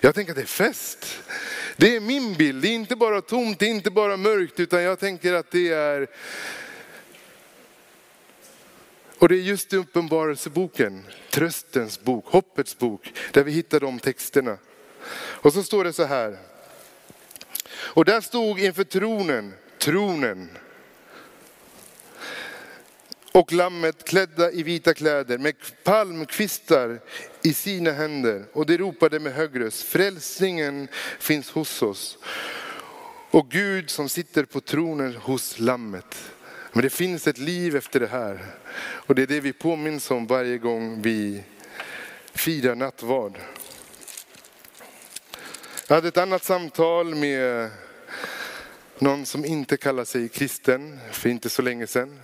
Jag 0.00 0.14
tänker 0.14 0.32
att 0.32 0.36
det 0.36 0.42
är 0.42 0.46
fest. 0.46 1.20
Det 1.76 1.96
är 1.96 2.00
min 2.00 2.34
bild, 2.34 2.62
det 2.62 2.68
är 2.68 2.74
inte 2.74 2.96
bara 2.96 3.20
tomt, 3.20 3.58
det 3.58 3.66
är 3.66 3.70
inte 3.70 3.90
bara 3.90 4.16
mörkt 4.16 4.60
utan 4.60 4.82
jag 4.82 4.98
tänker 4.98 5.32
att 5.32 5.50
det 5.50 5.72
är 5.72 6.08
och 9.18 9.28
det 9.28 9.36
är 9.36 9.42
just 9.42 9.72
i 9.72 9.76
Uppenbarelseboken, 9.76 11.04
tröstens 11.30 12.00
bok, 12.00 12.26
hoppets 12.26 12.78
bok, 12.78 13.12
där 13.32 13.44
vi 13.44 13.52
hittar 13.52 13.80
de 13.80 13.98
texterna. 13.98 14.58
Och 15.44 15.52
så 15.52 15.62
står 15.62 15.84
det 15.84 15.92
så 15.92 16.04
här. 16.04 16.38
Och 17.76 18.04
där 18.04 18.20
stod 18.20 18.60
inför 18.60 18.84
tronen, 18.84 19.54
tronen. 19.78 20.50
Och 23.32 23.52
lammet 23.52 24.04
klädda 24.04 24.52
i 24.52 24.62
vita 24.62 24.94
kläder 24.94 25.38
med 25.38 25.54
palmkvistar 25.84 27.00
i 27.42 27.54
sina 27.54 27.92
händer. 27.92 28.44
Och 28.52 28.66
de 28.66 28.78
ropade 28.78 29.20
med 29.20 29.32
hög 29.32 29.60
röst, 29.60 29.82
frälsningen 29.82 30.88
finns 31.18 31.50
hos 31.50 31.82
oss. 31.82 32.18
Och 33.30 33.50
Gud 33.50 33.90
som 33.90 34.08
sitter 34.08 34.44
på 34.44 34.60
tronen 34.60 35.16
hos 35.16 35.58
lammet. 35.58 36.32
Men 36.72 36.82
det 36.82 36.90
finns 36.90 37.26
ett 37.26 37.38
liv 37.38 37.76
efter 37.76 38.00
det 38.00 38.06
här. 38.06 38.46
Och 38.76 39.14
det 39.14 39.22
är 39.22 39.26
det 39.26 39.40
vi 39.40 39.52
påminns 39.52 40.10
om 40.10 40.26
varje 40.26 40.58
gång 40.58 41.02
vi 41.02 41.42
firar 42.32 42.74
nattvard. 42.74 43.38
Jag 45.86 45.94
hade 45.94 46.08
ett 46.08 46.16
annat 46.16 46.44
samtal 46.44 47.14
med 47.14 47.70
någon 48.98 49.26
som 49.26 49.44
inte 49.44 49.76
kallar 49.76 50.04
sig 50.04 50.28
kristen 50.28 51.00
för 51.12 51.28
inte 51.28 51.50
så 51.50 51.62
länge 51.62 51.86
sedan. 51.86 52.20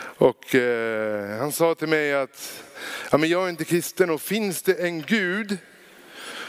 Och 0.00 0.54
eh, 0.54 1.38
han 1.38 1.52
sa 1.52 1.74
till 1.74 1.88
mig 1.88 2.14
att 2.14 2.62
ja, 3.10 3.18
men 3.18 3.28
jag 3.28 3.44
är 3.44 3.48
inte 3.48 3.64
kristen 3.64 4.10
och 4.10 4.20
finns 4.20 4.62
det 4.62 4.74
en 4.74 5.02
Gud 5.02 5.58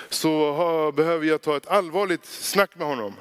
så 0.10 0.52
ha, 0.52 0.92
behöver 0.92 1.26
jag 1.26 1.42
ta 1.42 1.58
ett 1.58 1.68
allvarligt 1.68 2.26
snack 2.26 2.76
med 2.76 2.88
honom. 2.88 3.14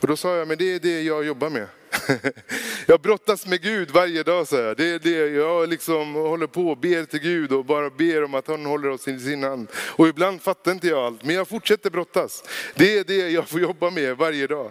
Och 0.00 0.06
då 0.06 0.16
sa 0.16 0.36
jag, 0.36 0.48
men 0.48 0.58
det 0.58 0.74
är 0.74 0.80
det 0.80 1.02
jag 1.02 1.24
jobbar 1.24 1.50
med. 1.50 1.66
Jag 2.86 3.00
brottas 3.00 3.46
med 3.46 3.62
Gud 3.62 3.90
varje 3.90 4.22
dag, 4.22 4.48
så 4.48 4.56
jag. 4.56 4.76
Det 4.76 4.90
är 4.90 4.98
det 4.98 5.26
jag 5.26 5.68
liksom 5.68 6.14
håller 6.14 6.46
på 6.46 6.68
och 6.68 6.78
ber 6.78 7.04
till 7.04 7.20
Gud 7.20 7.52
och 7.52 7.64
bara 7.64 7.90
ber 7.90 8.24
om 8.24 8.34
att 8.34 8.48
han 8.48 8.66
håller 8.66 8.88
oss 8.88 9.08
i 9.08 9.18
sin 9.18 9.42
hand. 9.42 9.68
Och 9.76 10.08
ibland 10.08 10.42
fattar 10.42 10.72
inte 10.72 10.88
jag 10.88 10.98
allt, 10.98 11.24
men 11.24 11.34
jag 11.34 11.48
fortsätter 11.48 11.90
brottas. 11.90 12.44
Det 12.74 12.98
är 12.98 13.04
det 13.04 13.30
jag 13.30 13.48
får 13.48 13.60
jobba 13.60 13.90
med 13.90 14.16
varje 14.16 14.46
dag. 14.46 14.70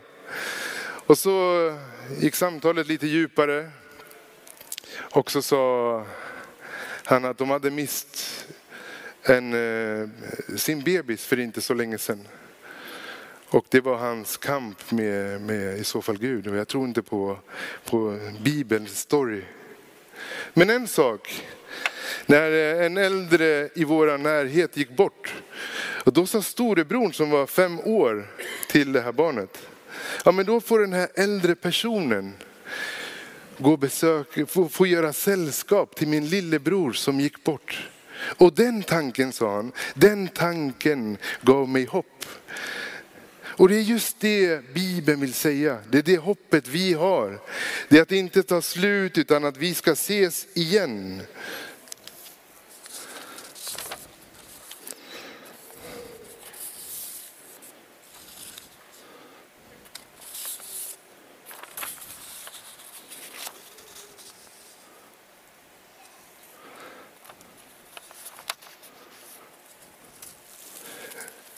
Och 1.05 1.17
så 1.17 1.77
gick 2.19 2.35
samtalet 2.35 2.87
lite 2.87 3.07
djupare. 3.07 3.71
Och 4.97 5.31
så 5.31 5.41
sa 5.41 6.05
han 7.03 7.25
att 7.25 7.37
de 7.37 7.49
hade 7.49 7.71
mist 7.71 8.45
en, 9.21 9.53
eh, 9.53 10.09
sin 10.55 10.83
bebis 10.83 11.25
för 11.25 11.39
inte 11.39 11.61
så 11.61 11.73
länge 11.73 11.97
sedan. 11.97 12.27
Och 13.53 13.65
det 13.69 13.81
var 13.81 13.97
hans 13.97 14.37
kamp 14.37 14.91
med, 14.91 15.41
med 15.41 15.77
i 15.77 15.83
så 15.83 16.01
fall 16.01 16.17
Gud. 16.17 16.47
Och 16.47 16.55
jag 16.55 16.67
tror 16.67 16.85
inte 16.85 17.01
på, 17.01 17.37
på 17.85 18.19
Bibelns 18.41 18.99
story. 18.99 19.41
Men 20.53 20.69
en 20.69 20.87
sak, 20.87 21.43
när 22.25 22.51
eh, 22.51 22.85
en 22.85 22.97
äldre 22.97 23.69
i 23.75 23.83
vår 23.83 24.17
närhet 24.17 24.77
gick 24.77 24.89
bort. 24.89 25.33
Och 26.03 26.13
då 26.13 26.25
sa 26.25 26.41
storebrorn 26.41 27.13
som 27.13 27.29
var 27.29 27.45
fem 27.45 27.79
år 27.79 28.27
till 28.67 28.93
det 28.93 29.01
här 29.01 29.11
barnet. 29.11 29.67
Ja 30.25 30.31
men 30.31 30.45
då 30.45 30.61
får 30.61 30.79
den 30.79 30.93
här 30.93 31.07
äldre 31.15 31.55
personen 31.55 32.33
gå 33.57 33.73
och 33.73 34.49
få, 34.49 34.69
få 34.69 34.87
göra 34.87 35.13
sällskap 35.13 35.95
till 35.95 36.07
min 36.07 36.27
lillebror 36.27 36.91
som 36.91 37.19
gick 37.19 37.43
bort. 37.43 37.89
Och 38.37 38.53
den 38.53 38.83
tanken 38.83 39.31
sa 39.31 39.55
han, 39.55 39.71
den 39.93 40.27
tanken 40.27 41.17
gav 41.41 41.69
mig 41.69 41.85
hopp. 41.85 42.25
Och 43.55 43.69
det 43.69 43.75
är 43.75 43.81
just 43.81 44.19
det 44.19 44.73
Bibeln 44.73 45.21
vill 45.21 45.33
säga. 45.33 45.77
Det 45.89 45.97
är 45.97 46.01
det 46.01 46.17
hoppet 46.17 46.67
vi 46.67 46.93
har. 46.93 47.39
Det 47.89 47.97
är 47.97 48.01
att 48.01 48.09
det 48.09 48.17
inte 48.17 48.43
tar 48.43 48.61
slut 48.61 49.17
utan 49.17 49.45
att 49.45 49.57
vi 49.57 49.73
ska 49.73 49.91
ses 49.91 50.47
igen. 50.53 51.21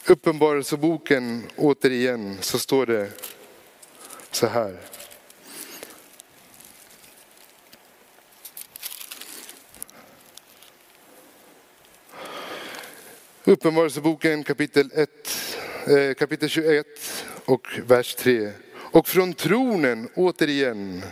Uppenbarelseboken 0.08 1.44
återigen 1.56 2.38
så 2.41 2.60
står 2.60 2.86
det 2.86 3.10
så 4.32 4.48
här. 4.48 4.78
Uppenbarelseboken 13.44 14.44
kapitel, 14.44 14.91
1, 14.94 15.10
eh, 15.88 16.13
kapitel 16.13 16.50
21 16.50 16.86
och 17.46 17.68
vers 17.88 18.15
3. 18.15 18.52
Och 18.76 19.08
från 19.08 19.34
tronen 19.34 20.10
återigen 20.15 21.04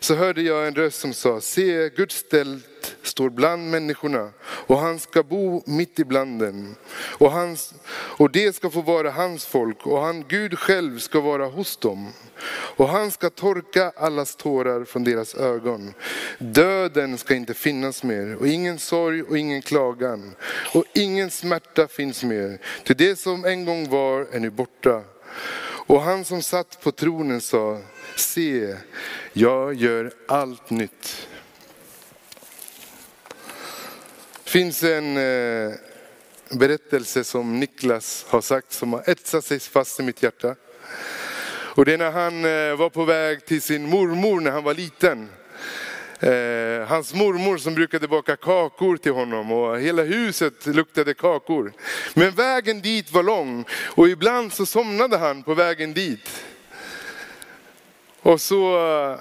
så 0.00 0.14
hörde 0.14 0.42
jag 0.42 0.66
en 0.66 0.74
röst 0.74 1.00
som 1.00 1.12
sa, 1.14 1.40
se 1.40 1.88
Guds 1.88 2.22
tält 2.22 2.96
står 3.02 3.30
bland 3.30 3.70
människorna 3.70 4.30
och 4.42 4.78
han 4.78 4.98
ska 4.98 5.22
bo 5.22 5.62
mitt 5.66 5.98
ibland 5.98 6.40
dem. 6.40 6.74
Och, 7.18 7.32
hans, 7.32 7.74
och 8.18 8.30
det 8.30 8.56
ska 8.56 8.70
få 8.70 8.80
vara 8.80 9.10
hans 9.10 9.46
folk 9.46 9.86
och 9.86 10.00
han, 10.00 10.24
Gud 10.28 10.58
själv 10.58 10.98
ska 10.98 11.20
vara 11.20 11.46
hos 11.46 11.76
dem. 11.76 12.12
Och 12.76 12.88
han 12.88 13.10
ska 13.10 13.30
torka 13.30 13.92
allas 13.96 14.36
tårar 14.36 14.84
från 14.84 15.04
deras 15.04 15.34
ögon. 15.34 15.94
Döden 16.38 17.18
ska 17.18 17.34
inte 17.34 17.54
finnas 17.54 18.02
mer 18.02 18.36
och 18.36 18.48
ingen 18.48 18.78
sorg 18.78 19.22
och 19.22 19.38
ingen 19.38 19.62
klagan. 19.62 20.34
Och 20.74 20.84
ingen 20.94 21.30
smärta 21.30 21.88
finns 21.88 22.24
mer. 22.24 22.58
Till 22.84 22.96
det 22.96 23.16
som 23.16 23.44
en 23.44 23.64
gång 23.64 23.88
var 23.88 24.26
är 24.32 24.40
nu 24.40 24.50
borta. 24.50 25.02
Och 25.86 26.02
han 26.02 26.24
som 26.24 26.42
satt 26.42 26.80
på 26.82 26.92
tronen 26.92 27.40
sa, 27.40 27.80
se, 28.16 28.76
jag 29.32 29.74
gör 29.74 30.12
allt 30.28 30.70
nytt. 30.70 31.28
Det 34.44 34.50
finns 34.50 34.82
en 34.82 35.16
eh, 35.16 35.72
berättelse 36.50 37.24
som 37.24 37.60
Niklas 37.60 38.26
har 38.28 38.40
sagt 38.40 38.72
som 38.72 38.92
har 38.92 39.10
etsat 39.10 39.44
sig 39.44 39.60
fast 39.60 40.00
i 40.00 40.02
mitt 40.02 40.22
hjärta. 40.22 40.54
Och 41.48 41.84
det 41.84 41.94
är 41.94 41.98
när 41.98 42.10
han 42.10 42.44
eh, 42.44 42.76
var 42.76 42.90
på 42.90 43.04
väg 43.04 43.46
till 43.46 43.62
sin 43.62 43.88
mormor 43.88 44.40
när 44.40 44.50
han 44.50 44.64
var 44.64 44.74
liten. 44.74 45.28
Eh, 46.20 46.88
hans 46.88 47.14
mormor 47.14 47.56
som 47.56 47.74
brukade 47.74 48.08
baka 48.08 48.36
kakor 48.36 48.96
till 48.96 49.12
honom 49.12 49.52
och 49.52 49.80
hela 49.80 50.02
huset 50.02 50.66
luktade 50.66 51.14
kakor. 51.14 51.72
Men 52.14 52.30
vägen 52.30 52.80
dit 52.80 53.12
var 53.12 53.22
lång 53.22 53.64
och 53.70 54.08
ibland 54.08 54.52
så 54.52 54.66
somnade 54.66 55.16
han 55.16 55.42
på 55.42 55.54
vägen 55.54 55.92
dit. 55.92 56.44
Och 58.20 58.40
så 58.40 58.86
eh, 58.86 59.18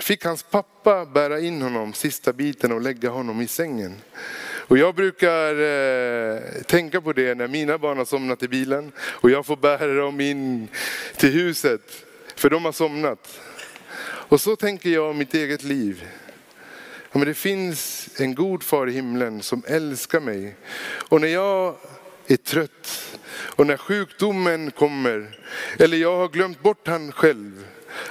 fick 0.00 0.24
hans 0.24 0.42
pappa 0.42 1.04
bära 1.04 1.40
in 1.40 1.62
honom 1.62 1.92
sista 1.92 2.32
biten 2.32 2.72
och 2.72 2.80
lägga 2.80 3.10
honom 3.10 3.40
i 3.40 3.48
sängen. 3.48 3.96
Och 4.70 4.78
jag 4.78 4.94
brukar 4.94 5.60
eh, 5.60 6.62
tänka 6.62 7.00
på 7.00 7.12
det 7.12 7.34
när 7.34 7.48
mina 7.48 7.78
barn 7.78 7.98
har 7.98 8.04
somnat 8.04 8.42
i 8.42 8.48
bilen 8.48 8.92
och 8.98 9.30
jag 9.30 9.46
får 9.46 9.56
bära 9.56 9.94
dem 9.94 10.20
in 10.20 10.68
till 11.16 11.30
huset 11.30 12.06
för 12.36 12.50
de 12.50 12.64
har 12.64 12.72
somnat. 12.72 13.40
Och 14.02 14.40
så 14.40 14.56
tänker 14.56 14.90
jag 14.90 15.10
om 15.10 15.18
mitt 15.18 15.34
eget 15.34 15.62
liv. 15.62 16.04
Ja, 17.12 17.18
men 17.18 17.28
det 17.28 17.34
finns 17.34 18.08
en 18.16 18.34
god 18.34 18.62
far 18.62 18.88
i 18.88 18.92
himlen 18.92 19.42
som 19.42 19.62
älskar 19.66 20.20
mig. 20.20 20.56
Och 21.08 21.20
när 21.20 21.28
jag 21.28 21.76
är 22.26 22.36
trött 22.36 23.18
och 23.32 23.66
när 23.66 23.76
sjukdomen 23.76 24.70
kommer 24.70 25.38
eller 25.78 25.96
jag 25.96 26.16
har 26.16 26.28
glömt 26.28 26.62
bort 26.62 26.88
han 26.88 27.12
själv. 27.12 27.66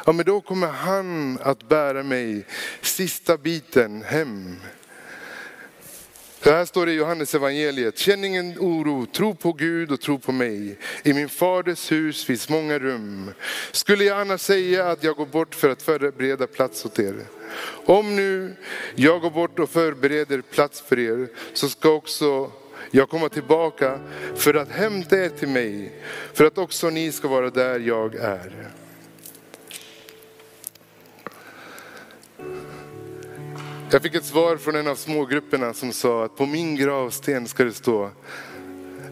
Ja, 0.06 0.12
men 0.12 0.26
då 0.26 0.41
kommer 0.41 0.67
han 0.67 1.39
att 1.41 1.69
bära 1.69 2.04
mig 2.04 2.45
sista 2.82 3.38
biten 3.38 4.04
hem. 4.04 4.56
Så 6.43 6.52
här 6.52 6.65
står 6.65 6.86
det 6.86 6.91
i 6.91 6.95
Johannes 6.95 7.36
evangeliet. 7.36 7.97
Känn 7.97 8.23
ingen 8.23 8.60
oro, 8.60 9.06
tro 9.06 9.36
på 9.36 9.54
Gud 9.54 9.91
och 9.91 10.02
tro 10.02 10.19
på 10.19 10.32
mig. 10.32 10.78
I 11.04 11.13
min 11.13 11.30
faders 11.30 11.91
hus 11.91 12.25
finns 12.25 12.49
många 12.49 12.80
rum. 12.80 13.32
Skulle 13.71 14.04
jag 14.04 14.21
annars 14.21 14.41
säga 14.41 14.88
att 14.88 15.04
jag 15.04 15.15
går 15.15 15.25
bort 15.25 15.56
för 15.56 15.69
att 15.69 15.82
förbereda 15.82 16.47
plats 16.47 16.86
åt 16.86 16.99
er? 16.99 17.15
Om 17.86 18.15
nu 18.15 18.56
jag 18.95 19.21
går 19.21 19.30
bort 19.30 19.60
och 19.60 19.69
förbereder 19.69 20.41
plats 20.41 20.82
för 20.82 20.99
er 20.99 21.28
så 21.54 21.69
ska 21.69 21.89
också 21.89 22.52
jag 22.91 23.10
komma 23.10 23.30
tillbaka 23.30 23.99
för 24.36 24.54
att 24.54 24.69
hämta 24.69 25.17
er 25.17 25.30
till 25.30 25.47
mig, 25.49 25.93
för 26.34 26.45
att 26.45 26.58
också 26.58 26.89
ni 26.89 27.12
ska 27.12 27.28
vara 27.28 27.49
där 27.49 27.80
jag 27.80 28.15
är. 28.15 28.71
Jag 33.91 34.02
fick 34.02 34.15
ett 34.15 34.25
svar 34.25 34.58
från 34.58 34.75
en 34.75 34.88
av 34.88 34.95
smågrupperna 34.95 35.73
som 35.73 35.93
sa 35.93 36.25
att 36.25 36.36
på 36.36 36.45
min 36.45 36.75
gravsten 36.75 37.47
ska 37.47 37.63
det 37.63 37.73
stå 37.73 38.12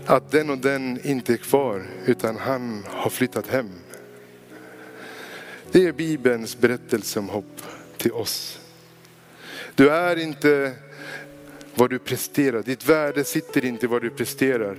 att 0.05 0.31
den 0.31 0.49
och 0.49 0.57
den 0.57 0.99
inte 1.03 1.33
är 1.33 1.37
kvar 1.37 1.87
utan 2.05 2.37
han 2.37 2.85
har 2.89 3.09
flyttat 3.09 3.47
hem. 3.47 3.69
Det 5.71 5.85
är 5.85 5.91
Bibelns 5.91 6.57
berättelse 6.57 7.19
om 7.19 7.29
hopp 7.29 7.61
till 7.97 8.11
oss. 8.11 8.59
Du 9.75 9.89
är 9.89 10.15
inte 10.15 10.73
vad 11.75 11.89
du 11.89 11.99
presterar. 11.99 12.63
Ditt 12.63 12.89
värde 12.89 13.23
sitter 13.23 13.65
inte 13.65 13.85
i 13.85 13.89
vad 13.89 14.01
du 14.01 14.09
presterar. 14.09 14.77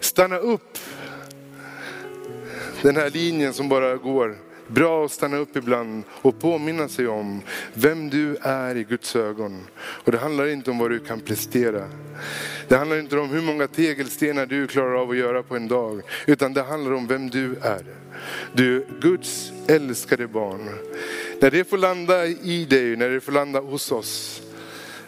Stanna 0.00 0.36
upp. 0.36 0.78
Den 2.82 2.96
här 2.96 3.10
linjen 3.10 3.52
som 3.52 3.68
bara 3.68 3.96
går. 3.96 4.47
Bra 4.68 5.04
att 5.04 5.12
stanna 5.12 5.36
upp 5.36 5.56
ibland 5.56 6.02
och 6.10 6.38
påminna 6.40 6.88
sig 6.88 7.08
om 7.08 7.42
vem 7.74 8.10
du 8.10 8.36
är 8.40 8.76
i 8.76 8.84
Guds 8.84 9.16
ögon. 9.16 9.66
Och 9.78 10.12
det 10.12 10.18
handlar 10.18 10.46
inte 10.46 10.70
om 10.70 10.78
vad 10.78 10.90
du 10.90 10.98
kan 10.98 11.20
prestera. 11.20 11.88
Det 12.68 12.76
handlar 12.76 12.98
inte 12.98 13.18
om 13.18 13.28
hur 13.30 13.42
många 13.42 13.66
tegelstenar 13.66 14.46
du 14.46 14.66
klarar 14.66 14.94
av 14.94 15.10
att 15.10 15.16
göra 15.16 15.42
på 15.42 15.56
en 15.56 15.68
dag. 15.68 16.02
Utan 16.26 16.54
det 16.54 16.62
handlar 16.62 16.92
om 16.92 17.06
vem 17.06 17.30
du 17.30 17.56
är. 17.62 17.84
Du 18.52 18.76
är 18.76 19.00
Guds 19.00 19.52
älskade 19.68 20.26
barn. 20.26 20.68
När 21.40 21.50
det 21.50 21.64
får 21.64 21.78
landa 21.78 22.26
i 22.26 22.64
dig, 22.64 22.96
när 22.96 23.08
det 23.08 23.20
får 23.20 23.32
landa 23.32 23.60
hos 23.60 23.92
oss. 23.92 24.42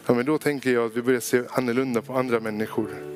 Ja, 0.07 0.15
men 0.15 0.27
då 0.27 0.39
tänker 0.39 0.71
jag 0.71 0.87
att 0.87 0.97
vi 0.97 1.03
börjar 1.03 1.21
se 1.21 1.43
annorlunda 1.51 2.03
på 2.03 2.15
andra 2.15 2.41
människor. 2.41 3.10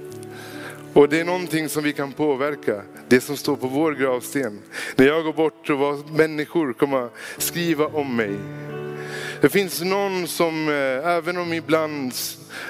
Och 0.94 1.08
det 1.08 1.20
är 1.20 1.24
någonting 1.24 1.68
som 1.68 1.84
vi 1.84 1.92
kan 1.92 2.12
påverka, 2.12 2.82
det 3.08 3.20
som 3.20 3.36
står 3.36 3.56
på 3.56 3.66
vår 3.66 3.92
gravsten. 3.92 4.60
När 4.96 5.06
jag 5.06 5.24
går 5.24 5.32
bort 5.32 5.70
och 5.70 5.78
vad 5.78 6.10
människor 6.10 6.72
kommer 6.72 7.08
skriva 7.38 7.86
om 7.86 8.16
mig. 8.16 8.36
Det 9.40 9.48
finns 9.48 9.82
någon 9.82 10.28
som, 10.28 10.68
eh, 10.68 11.08
även 11.08 11.36
om 11.36 11.52
ibland 11.52 12.12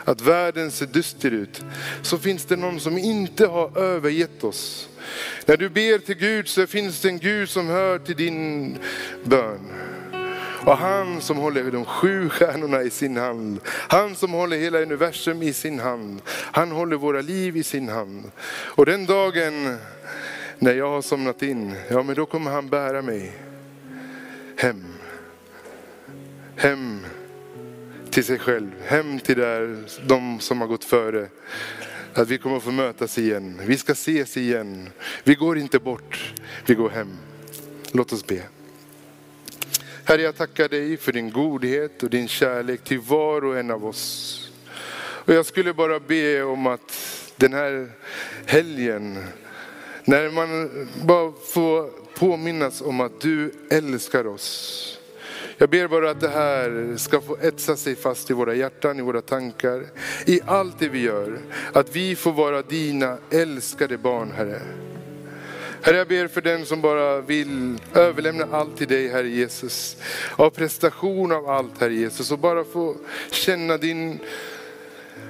att 0.04 0.20
världen 0.20 0.70
ser 0.70 0.86
dyster 0.86 1.30
ut, 1.30 1.64
så 2.02 2.18
finns 2.18 2.44
det 2.44 2.56
någon 2.56 2.80
som 2.80 2.98
inte 2.98 3.46
har 3.46 3.78
övergett 3.78 4.44
oss. 4.44 4.88
När 5.46 5.56
du 5.56 5.68
ber 5.68 5.98
till 5.98 6.16
Gud 6.16 6.48
så 6.48 6.66
finns 6.66 7.00
det 7.00 7.08
en 7.08 7.18
Gud 7.18 7.48
som 7.48 7.68
hör 7.68 7.98
till 7.98 8.16
din 8.16 8.78
bön. 9.24 9.60
Och 10.66 10.76
han 10.76 11.20
som 11.20 11.36
håller 11.36 11.70
de 11.70 11.84
sju 11.84 12.28
stjärnorna 12.28 12.82
i 12.82 12.90
sin 12.90 13.16
hand, 13.16 13.60
han 13.66 14.14
som 14.14 14.32
håller 14.32 14.56
hela 14.56 14.78
universum 14.78 15.42
i 15.42 15.52
sin 15.52 15.78
hand, 15.78 16.22
han 16.28 16.70
håller 16.70 16.96
våra 16.96 17.20
liv 17.20 17.56
i 17.56 17.62
sin 17.62 17.88
hand. 17.88 18.30
Och 18.46 18.86
den 18.86 19.06
dagen 19.06 19.76
när 20.58 20.74
jag 20.74 20.90
har 20.90 21.02
somnat 21.02 21.42
in, 21.42 21.74
ja 21.88 22.02
men 22.02 22.14
då 22.14 22.26
kommer 22.26 22.50
han 22.50 22.68
bära 22.68 23.02
mig 23.02 23.32
hem. 24.56 24.84
Hem 26.56 27.06
till 28.10 28.24
sig 28.24 28.38
själv, 28.38 28.70
hem 28.84 29.20
till 29.20 29.36
där, 29.36 29.84
de 30.06 30.40
som 30.40 30.60
har 30.60 30.68
gått 30.68 30.84
före. 30.84 31.28
Att 32.14 32.28
vi 32.28 32.38
kommer 32.38 32.56
att 32.56 32.62
få 32.62 32.70
mötas 32.70 33.18
igen, 33.18 33.60
vi 33.66 33.76
ska 33.76 33.92
ses 33.92 34.36
igen. 34.36 34.90
Vi 35.24 35.34
går 35.34 35.58
inte 35.58 35.78
bort, 35.78 36.34
vi 36.66 36.74
går 36.74 36.90
hem. 36.90 37.16
Låt 37.92 38.12
oss 38.12 38.26
be. 38.26 38.42
Herre, 40.06 40.22
jag 40.22 40.36
tackar 40.36 40.68
dig 40.68 40.96
för 40.96 41.12
din 41.12 41.30
godhet 41.30 42.02
och 42.02 42.10
din 42.10 42.28
kärlek 42.28 42.84
till 42.84 43.00
var 43.00 43.44
och 43.44 43.58
en 43.58 43.70
av 43.70 43.86
oss. 43.86 44.40
Och 44.96 45.34
jag 45.34 45.46
skulle 45.46 45.74
bara 45.74 46.00
be 46.00 46.42
om 46.42 46.66
att 46.66 46.92
den 47.36 47.52
här 47.52 47.90
helgen, 48.46 49.24
när 50.04 50.30
man 50.30 50.70
bara 51.04 51.32
får 51.52 51.90
påminnas 52.18 52.80
om 52.80 53.00
att 53.00 53.20
du 53.20 53.52
älskar 53.70 54.26
oss. 54.26 54.98
Jag 55.58 55.70
ber 55.70 55.88
bara 55.88 56.10
att 56.10 56.20
det 56.20 56.28
här 56.28 56.96
ska 56.96 57.20
få 57.20 57.36
etsa 57.36 57.76
sig 57.76 57.96
fast 57.96 58.30
i 58.30 58.34
våra 58.34 58.54
hjärtan, 58.54 58.98
i 58.98 59.02
våra 59.02 59.20
tankar, 59.20 59.84
i 60.26 60.40
allt 60.46 60.78
det 60.78 60.88
vi 60.88 61.00
gör. 61.00 61.38
Att 61.72 61.96
vi 61.96 62.16
får 62.16 62.32
vara 62.32 62.62
dina 62.62 63.18
älskade 63.30 63.98
barn, 63.98 64.32
Herre. 64.36 64.60
Herre, 65.84 65.96
jag 65.96 66.08
ber 66.08 66.28
för 66.28 66.40
den 66.40 66.66
som 66.66 66.80
bara 66.80 67.20
vill 67.20 67.78
överlämna 67.94 68.48
allt 68.52 68.76
till 68.76 68.88
dig, 68.88 69.08
Herre 69.08 69.28
Jesus. 69.28 69.96
Av 70.36 70.50
prestation 70.50 71.32
av 71.32 71.48
allt, 71.48 71.80
Herre 71.80 71.94
Jesus. 71.94 72.30
Och 72.30 72.38
bara 72.38 72.64
få 72.64 72.96
känna 73.30 73.76
din 73.76 74.18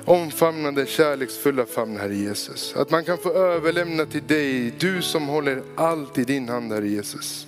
omfamnande, 0.04 0.86
kärleksfulla 0.86 1.66
famn, 1.66 1.96
Herre 1.96 2.14
Jesus. 2.14 2.76
Att 2.76 2.90
man 2.90 3.04
kan 3.04 3.18
få 3.18 3.32
överlämna 3.32 4.06
till 4.06 4.26
dig, 4.26 4.74
du 4.78 5.02
som 5.02 5.28
håller 5.28 5.62
allt 5.76 6.18
i 6.18 6.24
din 6.24 6.48
hand, 6.48 6.72
Herre 6.72 6.88
Jesus. 6.88 7.46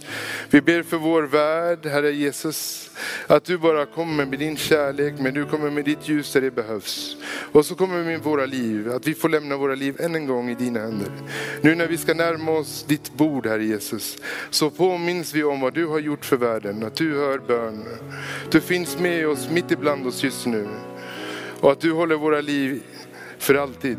Vi 0.50 0.60
ber 0.60 0.82
för 0.82 0.96
vår 0.96 1.22
värld, 1.22 1.86
Herre 1.86 2.12
Jesus, 2.12 2.90
att 3.26 3.44
du 3.44 3.58
bara 3.58 3.86
kommer 3.86 4.26
med 4.26 4.38
din 4.38 4.56
kärlek, 4.56 5.14
men 5.18 5.34
du 5.34 5.44
kommer 5.44 5.70
med 5.70 5.84
ditt 5.84 6.08
ljus 6.08 6.32
där 6.32 6.40
det 6.40 6.50
behövs. 6.50 7.16
Och 7.52 7.66
så 7.66 7.74
kommer 7.74 7.98
vi 7.98 8.04
med 8.04 8.20
våra 8.20 8.46
liv, 8.46 8.92
att 8.92 9.06
vi 9.06 9.14
får 9.14 9.28
lämna 9.28 9.56
våra 9.56 9.74
liv 9.74 9.96
än 10.00 10.14
en 10.14 10.26
gång 10.26 10.50
i 10.50 10.54
dina 10.54 10.80
händer. 10.80 11.08
Nu 11.60 11.74
när 11.74 11.86
vi 11.86 11.98
ska 11.98 12.14
närma 12.14 12.52
oss 12.52 12.84
ditt 12.88 13.12
bord, 13.12 13.46
Herre 13.46 13.64
Jesus, 13.64 14.18
så 14.50 14.70
påminns 14.70 15.34
vi 15.34 15.44
om 15.44 15.60
vad 15.60 15.74
du 15.74 15.86
har 15.86 15.98
gjort 15.98 16.24
för 16.24 16.36
världen, 16.36 16.84
att 16.84 16.96
du 16.96 17.14
hör 17.14 17.38
bön. 17.38 17.84
Du 18.50 18.60
finns 18.60 18.98
med 18.98 19.28
oss, 19.28 19.50
mitt 19.50 19.70
ibland 19.70 20.06
oss 20.06 20.24
just 20.24 20.46
nu. 20.46 20.68
Och 21.60 21.72
att 21.72 21.80
du 21.80 21.92
håller 21.92 22.16
våra 22.16 22.40
liv 22.40 22.82
för 23.38 23.54
alltid, 23.54 23.98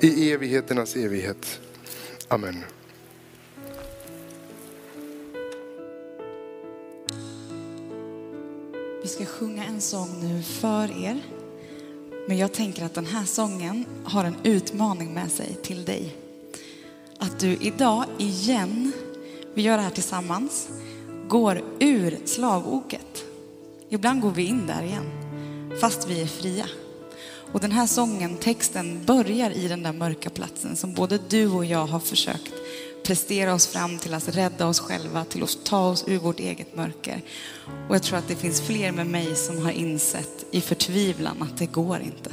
i 0.00 0.32
evigheternas 0.32 0.96
evighet. 0.96 1.60
Amen. 2.28 2.64
Vi 9.02 9.08
ska 9.08 9.24
sjunga 9.24 9.64
en 9.64 9.80
sång 9.80 10.20
nu 10.22 10.42
för 10.42 11.04
er. 11.04 11.20
Men 12.28 12.38
jag 12.38 12.52
tänker 12.52 12.84
att 12.84 12.94
den 12.94 13.06
här 13.06 13.24
sången 13.24 13.84
har 14.04 14.24
en 14.24 14.36
utmaning 14.42 15.14
med 15.14 15.30
sig 15.30 15.56
till 15.62 15.84
dig. 15.84 16.16
Att 17.18 17.38
du 17.38 17.56
idag 17.60 18.04
igen, 18.18 18.92
vi 19.54 19.62
gör 19.62 19.76
det 19.76 19.82
här 19.82 19.90
tillsammans, 19.90 20.68
går 21.28 21.62
ur 21.78 22.18
slavoket. 22.24 23.24
Ibland 23.88 24.20
går 24.20 24.30
vi 24.30 24.46
in 24.46 24.66
där 24.66 24.82
igen, 24.82 25.17
fast 25.80 26.08
vi 26.08 26.20
är 26.22 26.26
fria. 26.26 26.66
Och 27.52 27.60
den 27.60 27.72
här 27.72 27.86
sången, 27.86 28.36
texten 28.36 29.04
börjar 29.04 29.50
i 29.50 29.68
den 29.68 29.82
där 29.82 29.92
mörka 29.92 30.30
platsen 30.30 30.76
som 30.76 30.94
både 30.94 31.18
du 31.28 31.46
och 31.46 31.64
jag 31.64 31.86
har 31.86 32.00
försökt 32.00 32.52
prestera 33.02 33.54
oss 33.54 33.66
fram 33.66 33.98
till 33.98 34.14
att 34.14 34.36
rädda 34.36 34.66
oss 34.66 34.80
själva, 34.80 35.24
till 35.24 35.42
att 35.42 35.64
ta 35.64 35.88
oss 35.88 36.04
ur 36.06 36.18
vårt 36.18 36.40
eget 36.40 36.76
mörker. 36.76 37.22
Och 37.88 37.94
jag 37.94 38.02
tror 38.02 38.18
att 38.18 38.28
det 38.28 38.36
finns 38.36 38.60
fler 38.60 38.92
med 38.92 39.06
mig 39.06 39.36
som 39.36 39.64
har 39.64 39.70
insett 39.70 40.46
i 40.50 40.60
förtvivlan 40.60 41.42
att 41.42 41.58
det 41.58 41.66
går 41.66 42.00
inte. 42.00 42.30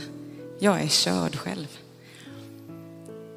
Jag 0.60 0.82
är 0.82 0.88
körd 0.88 1.36
själv. 1.36 1.68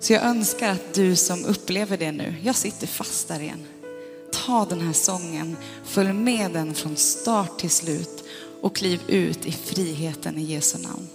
Så 0.00 0.12
jag 0.12 0.22
önskar 0.22 0.68
att 0.68 0.94
du 0.94 1.16
som 1.16 1.44
upplever 1.44 1.96
det 1.96 2.12
nu, 2.12 2.34
jag 2.42 2.56
sitter 2.56 2.86
fast 2.86 3.28
där 3.28 3.40
igen. 3.40 3.66
Ta 4.32 4.64
den 4.64 4.80
här 4.80 4.92
sången, 4.92 5.56
följ 5.84 6.12
med 6.12 6.50
den 6.50 6.74
från 6.74 6.96
start 6.96 7.58
till 7.58 7.70
slut 7.70 8.24
och 8.60 8.76
kliv 8.76 9.00
ut 9.08 9.46
i 9.46 9.52
friheten 9.52 10.38
i 10.38 10.42
Jesu 10.42 10.78
namn. 10.78 11.08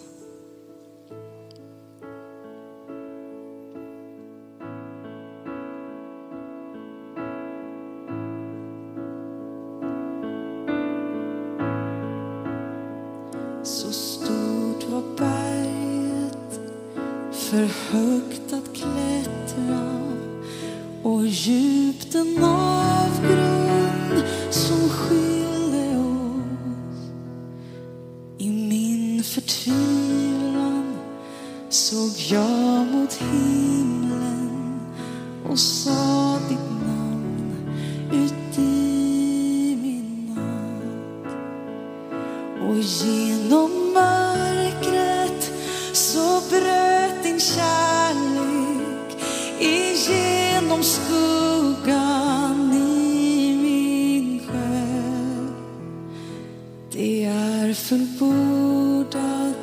är 57.69 57.73
fullbordat, 57.73 59.53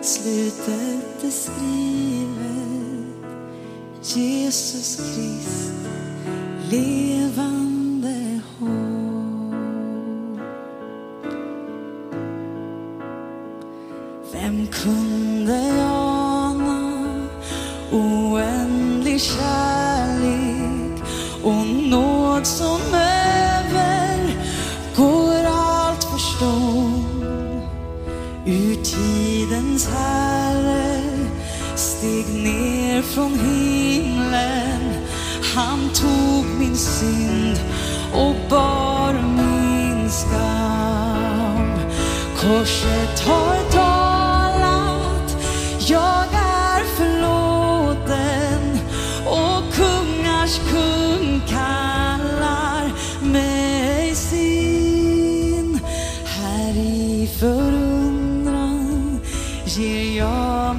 slutet 0.00 1.24
är 1.24 1.30
skrivet. 1.30 2.56
Jesus 4.02 4.96
Krist, 4.96 5.72
levande 6.70 7.65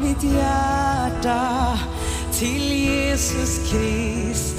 ditt 0.07 0.23
hjärta 0.23 1.79
till 2.31 2.73
Jesus 2.73 3.71
Krist. 3.71 4.57